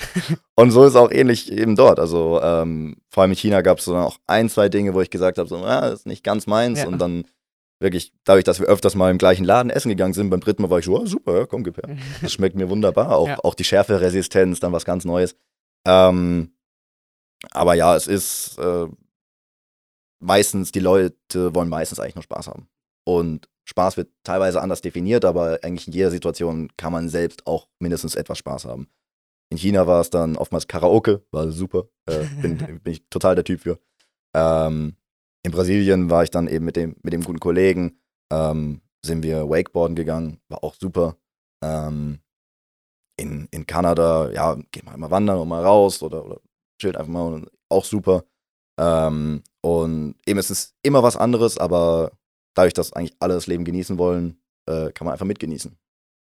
[0.55, 1.99] Und so ist es auch ähnlich eben dort.
[1.99, 5.09] Also ähm, vor allem in China gab es so auch ein, zwei Dinge, wo ich
[5.09, 6.79] gesagt habe, so, ah, das ist nicht ganz meins.
[6.79, 6.87] Ja.
[6.87, 7.25] Und dann
[7.79, 10.69] wirklich, dadurch, dass wir öfters mal im gleichen Laden essen gegangen sind, beim dritten Mal
[10.71, 11.95] war ich so, oh, super, komm, gib her.
[12.21, 13.15] Das schmeckt mir wunderbar.
[13.15, 13.37] Auch, ja.
[13.43, 15.35] auch die Schärferesistenz, dann was ganz Neues.
[15.85, 16.53] Ähm,
[17.51, 18.87] aber ja, es ist, äh,
[20.23, 22.67] meistens, die Leute wollen meistens eigentlich nur Spaß haben.
[23.05, 27.67] Und Spaß wird teilweise anders definiert, aber eigentlich in jeder Situation kann man selbst auch
[27.79, 28.87] mindestens etwas Spaß haben.
[29.49, 31.87] In China war es dann oftmals Karaoke, war super.
[32.05, 33.79] Äh, bin, bin, ich total der Typ für.
[34.35, 34.95] Ähm,
[35.43, 37.99] in Brasilien war ich dann eben mit dem, mit dem guten Kollegen,
[38.31, 41.17] ähm, sind wir Wakeboarden gegangen, war auch super.
[41.63, 42.19] Ähm,
[43.17, 46.39] in, in Kanada, ja, geht mal wandern und mal raus oder, oder
[46.81, 48.23] chillt einfach mal, auch super.
[48.79, 52.11] Ähm, und eben es ist immer was anderes, aber
[52.53, 54.37] dadurch, dass eigentlich alle das Leben genießen wollen,
[54.67, 55.77] äh, kann man einfach mitgenießen.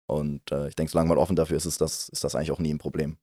[0.07, 2.59] Und äh, ich denke, solange man offen dafür ist, ist das, ist das eigentlich auch
[2.59, 3.16] nie ein Problem.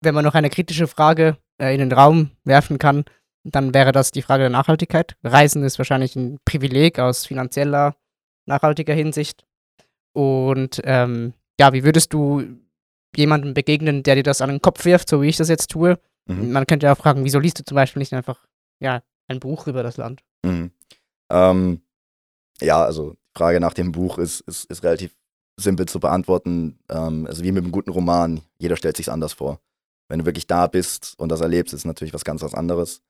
[0.00, 3.04] Wenn man noch eine kritische Frage äh, in den Raum werfen kann,
[3.44, 5.16] dann wäre das die Frage der Nachhaltigkeit.
[5.22, 7.96] Reisen ist wahrscheinlich ein Privileg aus finanzieller,
[8.46, 9.44] nachhaltiger Hinsicht.
[10.14, 12.42] Und ähm, ja, wie würdest du
[13.14, 15.98] jemandem begegnen, der dir das an den Kopf wirft, so wie ich das jetzt tue?
[16.26, 16.52] Mhm.
[16.52, 18.46] Man könnte ja auch fragen, wieso liest du zum Beispiel nicht einfach
[18.80, 20.22] ja, ein Buch über das Land?
[20.44, 20.70] Mhm.
[21.30, 21.82] Ähm,
[22.60, 25.14] ja, also die Frage nach dem Buch ist, ist, ist relativ
[25.56, 26.78] simpel zu beantworten.
[26.88, 29.60] Ähm, also wie mit einem guten Roman, jeder stellt sich anders vor.
[30.08, 33.02] Wenn du wirklich da bist und das erlebst, ist natürlich was ganz was anderes.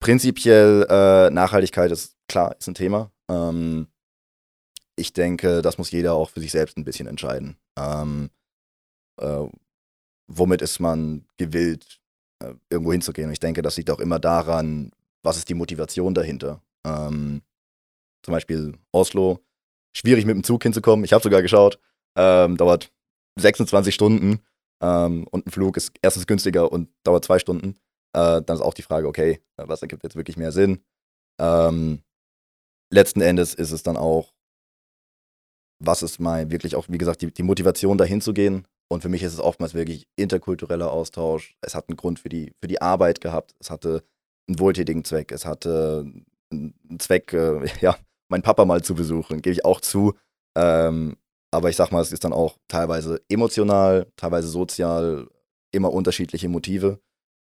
[0.00, 3.10] Prinzipiell äh, Nachhaltigkeit ist klar, ist ein Thema.
[3.28, 3.88] Ähm,
[4.96, 7.56] ich denke, das muss jeder auch für sich selbst ein bisschen entscheiden.
[7.78, 8.30] Ähm,
[9.18, 9.46] äh,
[10.28, 12.00] womit ist man gewillt,
[12.42, 13.28] äh, irgendwo hinzugehen.
[13.28, 16.62] Und ich denke, das liegt auch immer daran, was ist die Motivation dahinter.
[16.86, 17.42] Ähm,
[18.22, 19.40] zum Beispiel Oslo,
[19.96, 21.04] schwierig mit dem Zug hinzukommen.
[21.04, 21.78] Ich habe sogar geschaut,
[22.16, 22.92] ähm, dauert
[23.38, 24.40] 26 Stunden
[24.80, 27.76] ähm, und ein Flug ist erstens günstiger und dauert zwei Stunden.
[28.14, 30.82] Äh, dann ist auch die Frage, okay, was ergibt jetzt wirklich mehr Sinn?
[31.40, 32.02] Ähm,
[32.92, 34.32] letzten Endes ist es dann auch,
[35.82, 39.08] was ist mal wirklich auch, wie gesagt, die, die Motivation dahin zu gehen und für
[39.08, 41.56] mich ist es oftmals wirklich interkultureller Austausch.
[41.60, 43.54] Es hat einen Grund für die, für die Arbeit gehabt.
[43.58, 44.04] Es hatte
[44.48, 45.32] einen wohltätigen Zweck.
[45.32, 46.10] Es hatte
[46.98, 47.96] Zweck, äh, ja,
[48.28, 50.14] meinen Papa mal zu besuchen, gebe ich auch zu.
[50.56, 51.16] Ähm,
[51.50, 55.28] aber ich sag mal, es ist dann auch teilweise emotional, teilweise sozial,
[55.72, 57.00] immer unterschiedliche Motive.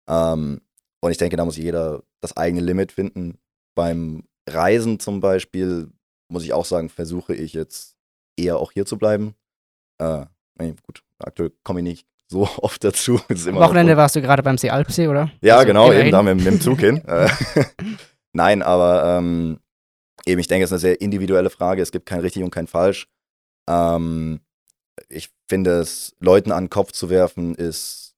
[0.10, 0.62] Ähm,
[1.02, 3.38] und ich denke, da muss jeder das eigene Limit finden
[3.76, 5.90] beim Reisen zum Beispiel,
[6.28, 7.96] muss ich auch sagen, versuche ich jetzt
[8.38, 9.36] eher auch hier zu bleiben.
[10.00, 10.26] Äh,
[10.60, 13.20] nee, gut, aktuell komme ich nicht so oft dazu.
[13.30, 15.32] Am Wochenende warst du gerade beim See Alpsee, oder?
[15.42, 17.02] Ja, also, genau, eben da mit, mit dem Zug hin.
[18.34, 19.60] Nein, aber ähm,
[20.26, 21.82] eben, ich denke, es ist eine sehr individuelle Frage.
[21.82, 23.08] Es gibt kein richtig und kein falsch.
[23.70, 24.42] Ähm,
[25.08, 28.16] ich finde es, Leuten an den Kopf zu werfen, ist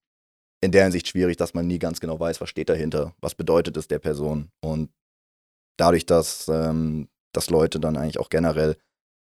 [0.62, 3.78] in der Hinsicht schwierig, dass man nie ganz genau weiß, was steht dahinter, was bedeutet
[3.78, 4.52] es der Person.
[4.62, 4.92] Und
[5.78, 8.78] dadurch, dass, ähm, dass Leute dann eigentlich auch generell,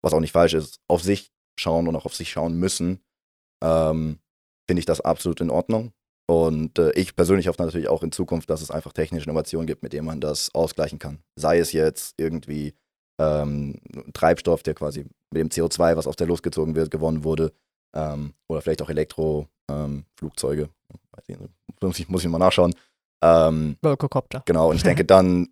[0.02, 3.00] was auch nicht falsch ist, auf sich schauen und auch auf sich schauen müssen,
[3.62, 4.18] ähm,
[4.66, 5.92] finde ich das absolut in Ordnung.
[6.30, 9.82] Und äh, ich persönlich hoffe natürlich auch in Zukunft, dass es einfach technische Innovationen gibt,
[9.82, 11.18] mit denen man das ausgleichen kann.
[11.34, 12.72] Sei es jetzt irgendwie
[13.20, 13.80] ähm,
[14.12, 17.52] Treibstoff, der quasi mit dem CO2, was auf der Luft gezogen wird, gewonnen wurde,
[17.96, 20.68] ähm, oder vielleicht auch Elektroflugzeuge.
[21.28, 21.48] Ähm,
[21.80, 22.76] muss, ich, muss ich mal nachschauen.
[23.24, 23.76] Ähm.
[24.46, 25.48] Genau, und ich denke, dann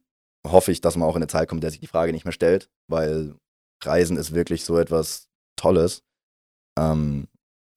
[0.47, 2.31] hoffe ich, dass man auch in eine Zeit kommt, der sich die Frage nicht mehr
[2.31, 3.35] stellt, weil
[3.83, 5.27] Reisen ist wirklich so etwas
[5.57, 6.05] Tolles.
[6.79, 7.27] Ähm,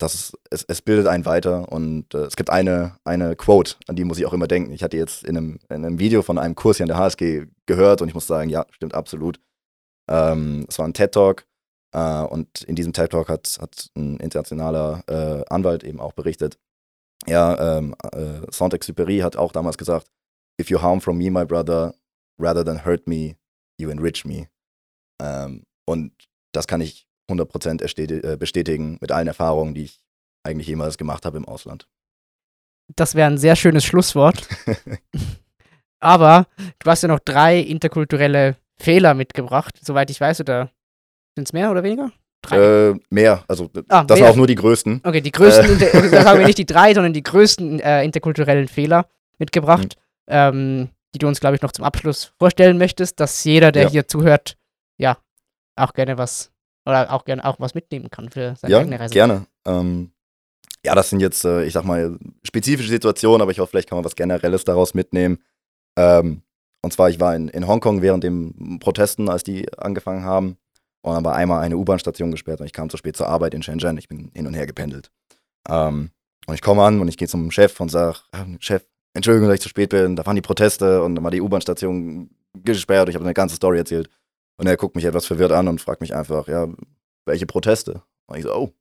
[0.01, 4.03] das es, es bildet einen weiter und äh, es gibt eine, eine Quote, an die
[4.03, 4.71] muss ich auch immer denken.
[4.71, 7.45] Ich hatte jetzt in einem, in einem Video von einem Kurs hier an der HSG
[7.65, 9.39] gehört und ich muss sagen, ja, stimmt absolut.
[10.09, 11.45] Ähm, es war ein TED-Talk
[11.93, 16.57] äh, und in diesem TED-Talk hat, hat ein internationaler äh, Anwalt eben auch berichtet.
[17.27, 20.07] Ja, ähm, äh, Saint-Exupéry hat auch damals gesagt,
[20.59, 21.93] if you harm from me, my brother,
[22.39, 23.35] rather than hurt me,
[23.79, 24.47] you enrich me.
[25.21, 26.11] Ähm, und
[26.51, 29.99] das kann ich 100% äh, bestätigen mit allen Erfahrungen, die ich
[30.43, 31.87] eigentlich jemals gemacht habe im Ausland.
[32.95, 34.47] Das wäre ein sehr schönes Schlusswort.
[35.99, 36.47] Aber
[36.79, 40.71] du hast ja noch drei interkulturelle Fehler mitgebracht, soweit ich weiß, oder
[41.35, 42.11] sind es mehr oder weniger?
[42.49, 45.01] Äh, mehr, also ah, das sind auch nur die größten.
[45.03, 45.91] Okay, die größten, äh.
[45.93, 49.05] Also da haben wir nicht die drei, sondern die größten äh, interkulturellen Fehler
[49.37, 49.95] mitgebracht,
[50.27, 50.33] mhm.
[50.33, 53.89] ähm, die du uns, glaube ich, noch zum Abschluss vorstellen möchtest, dass jeder, der ja.
[53.89, 54.57] hier zuhört,
[54.97, 55.17] ja,
[55.75, 56.50] auch gerne was
[56.85, 59.13] oder auch gerne auch was mitnehmen kann für seine ja, eigene Reise.
[59.13, 59.45] Gerne.
[59.65, 60.11] Ähm,
[60.83, 63.97] ja, das sind jetzt, äh, ich sag mal, spezifische Situationen, aber ich hoffe, vielleicht kann
[63.97, 65.37] man was Generelles daraus mitnehmen.
[65.97, 66.41] Ähm,
[66.81, 70.57] und zwar, ich war in, in Hongkong während den Protesten, als die angefangen haben.
[71.03, 73.63] Und dann war einmal eine U-Bahn-Station gesperrt und ich kam zu spät zur Arbeit in
[73.63, 73.97] Shenzhen.
[73.97, 75.11] Ich bin hin und her gependelt.
[75.67, 76.11] Ähm,
[76.47, 78.17] und ich komme an und ich gehe zum Chef und sage,
[78.59, 80.15] Chef, Entschuldigung, dass ich zu spät bin.
[80.15, 83.09] Da waren die Proteste und dann war die U-Bahn-Station gesperrt.
[83.09, 84.09] Ich habe eine ganze Story erzählt.
[84.61, 86.67] Und er guckt mich etwas verwirrt an und fragt mich einfach, ja,
[87.25, 88.03] welche Proteste?
[88.27, 88.71] Und ich so, oh,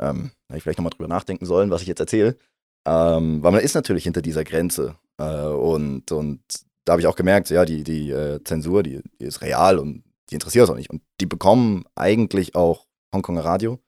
[0.00, 2.38] ähm, hätte ich vielleicht nochmal drüber nachdenken sollen, was ich jetzt erzähle.
[2.86, 4.96] Ähm, weil man ist natürlich hinter dieser Grenze.
[5.18, 6.40] Äh, und, und
[6.86, 10.02] da habe ich auch gemerkt, ja, die, die äh, Zensur, die, die, ist real und
[10.30, 10.88] die interessiert uns auch nicht.
[10.88, 13.80] Und die bekommen eigentlich auch Hongkonger Radio.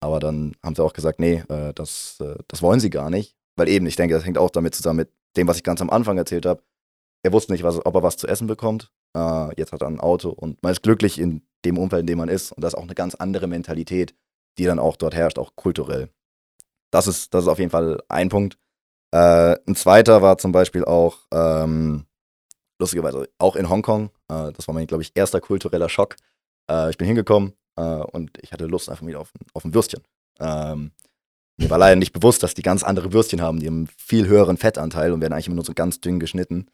[0.00, 3.36] Aber dann haben sie auch gesagt, nee, äh, das, äh, das wollen sie gar nicht.
[3.54, 5.90] Weil eben, ich denke, das hängt auch damit zusammen mit dem, was ich ganz am
[5.90, 6.64] Anfang erzählt habe.
[7.22, 8.90] Er wusste nicht, was, ob er was zu essen bekommt.
[9.16, 12.18] Äh, jetzt hat er ein Auto und man ist glücklich in dem Umfeld, in dem
[12.18, 12.52] man ist.
[12.52, 14.14] Und das ist auch eine ganz andere Mentalität,
[14.58, 16.10] die dann auch dort herrscht, auch kulturell.
[16.90, 18.58] Das ist, das ist auf jeden Fall ein Punkt.
[19.12, 22.06] Äh, ein zweiter war zum Beispiel auch, ähm,
[22.78, 24.10] lustigerweise, auch in Hongkong.
[24.28, 26.16] Äh, das war mein, glaube ich, erster kultureller Schock.
[26.70, 30.02] Äh, ich bin hingekommen äh, und ich hatte Lust einfach wieder auf, auf ein Würstchen.
[30.38, 30.92] Ähm,
[31.56, 33.60] mir war leider nicht bewusst, dass die ganz andere Würstchen haben.
[33.60, 36.66] Die haben einen viel höheren Fettanteil und werden eigentlich immer nur so ganz dünn geschnitten.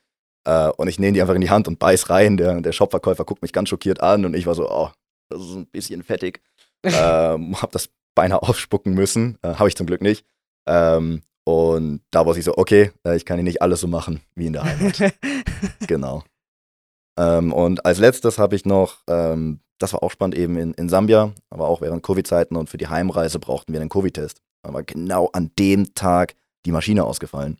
[0.46, 2.36] Äh, und ich nehme die einfach in die Hand und beiß rein.
[2.36, 4.90] Der, der Shopverkäufer guckt mich ganz schockiert an und ich war so, oh,
[5.28, 6.40] das ist ein bisschen fettig.
[6.84, 9.38] ähm, hab das beinahe aufspucken müssen.
[9.42, 10.24] Äh, Habe ich zum Glück nicht.
[10.68, 14.20] Ähm, und da war ich so, okay, äh, ich kann hier nicht alles so machen
[14.34, 15.14] wie in der Heimat.
[15.86, 16.22] genau.
[17.18, 20.88] Ähm, und als letztes habe ich noch, ähm, das war auch spannend, eben in, in
[20.88, 24.40] Sambia, aber auch während Covid-Zeiten und für die Heimreise brauchten wir einen Covid-Test.
[24.62, 26.34] Da war genau an dem Tag
[26.66, 27.58] die Maschine ausgefallen.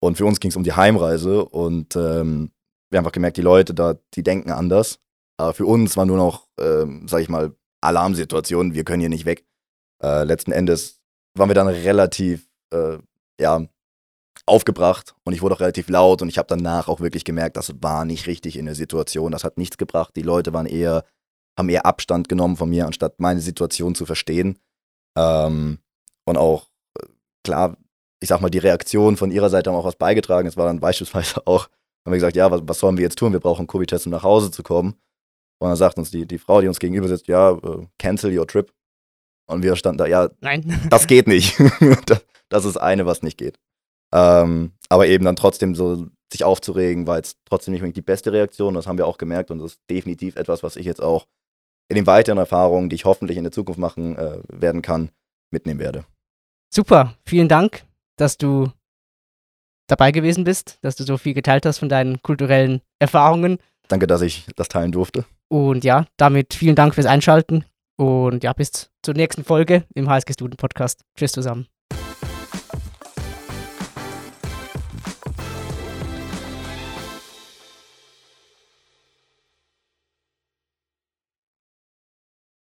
[0.00, 2.52] Und für uns ging es um die Heimreise und ähm,
[2.90, 5.00] wir haben einfach gemerkt, die Leute da, die denken anders.
[5.36, 9.24] Aber für uns war nur noch, ähm, sag ich mal, Alarmsituation, wir können hier nicht
[9.26, 9.44] weg.
[10.02, 11.00] Äh, letzten Endes
[11.34, 12.98] waren wir dann relativ, äh,
[13.40, 13.66] ja,
[14.46, 17.74] aufgebracht und ich wurde auch relativ laut und ich habe danach auch wirklich gemerkt, das
[17.82, 20.16] war nicht richtig in der Situation, das hat nichts gebracht.
[20.16, 21.04] Die Leute waren eher,
[21.58, 24.58] haben eher Abstand genommen von mir, anstatt meine Situation zu verstehen.
[25.16, 25.78] Ähm,
[26.24, 26.68] und auch,
[26.98, 27.06] äh,
[27.44, 27.76] klar,
[28.20, 30.48] ich sag mal, die Reaktion von ihrer Seite haben auch was beigetragen.
[30.48, 31.68] Es war dann beispielsweise auch,
[32.04, 33.32] haben wir gesagt, ja, was, was sollen wir jetzt tun?
[33.32, 34.94] Wir brauchen einen Covid-Test, um nach Hause zu kommen.
[35.60, 38.46] Und dann sagt uns die, die Frau, die uns gegenüber sitzt, ja, uh, cancel your
[38.46, 38.72] trip.
[39.46, 40.80] Und wir standen da, ja, Nein.
[40.90, 41.56] das geht nicht.
[42.48, 43.58] das ist eine, was nicht geht.
[44.14, 48.74] Ähm, aber eben dann trotzdem so sich aufzuregen, war jetzt trotzdem nicht die beste Reaktion.
[48.74, 51.26] Das haben wir auch gemerkt und das ist definitiv etwas, was ich jetzt auch
[51.88, 55.10] in den weiteren Erfahrungen, die ich hoffentlich in der Zukunft machen äh, werden kann,
[55.50, 56.04] mitnehmen werde.
[56.70, 57.87] Super, vielen Dank
[58.20, 58.70] dass du
[59.88, 63.58] dabei gewesen bist, dass du so viel geteilt hast von deinen kulturellen Erfahrungen.
[63.88, 65.24] Danke, dass ich das teilen durfte.
[65.48, 67.64] Und ja, damit vielen Dank fürs Einschalten
[67.96, 71.04] und ja, bis zur nächsten Folge im HSG Student Podcast.
[71.16, 71.66] Tschüss zusammen.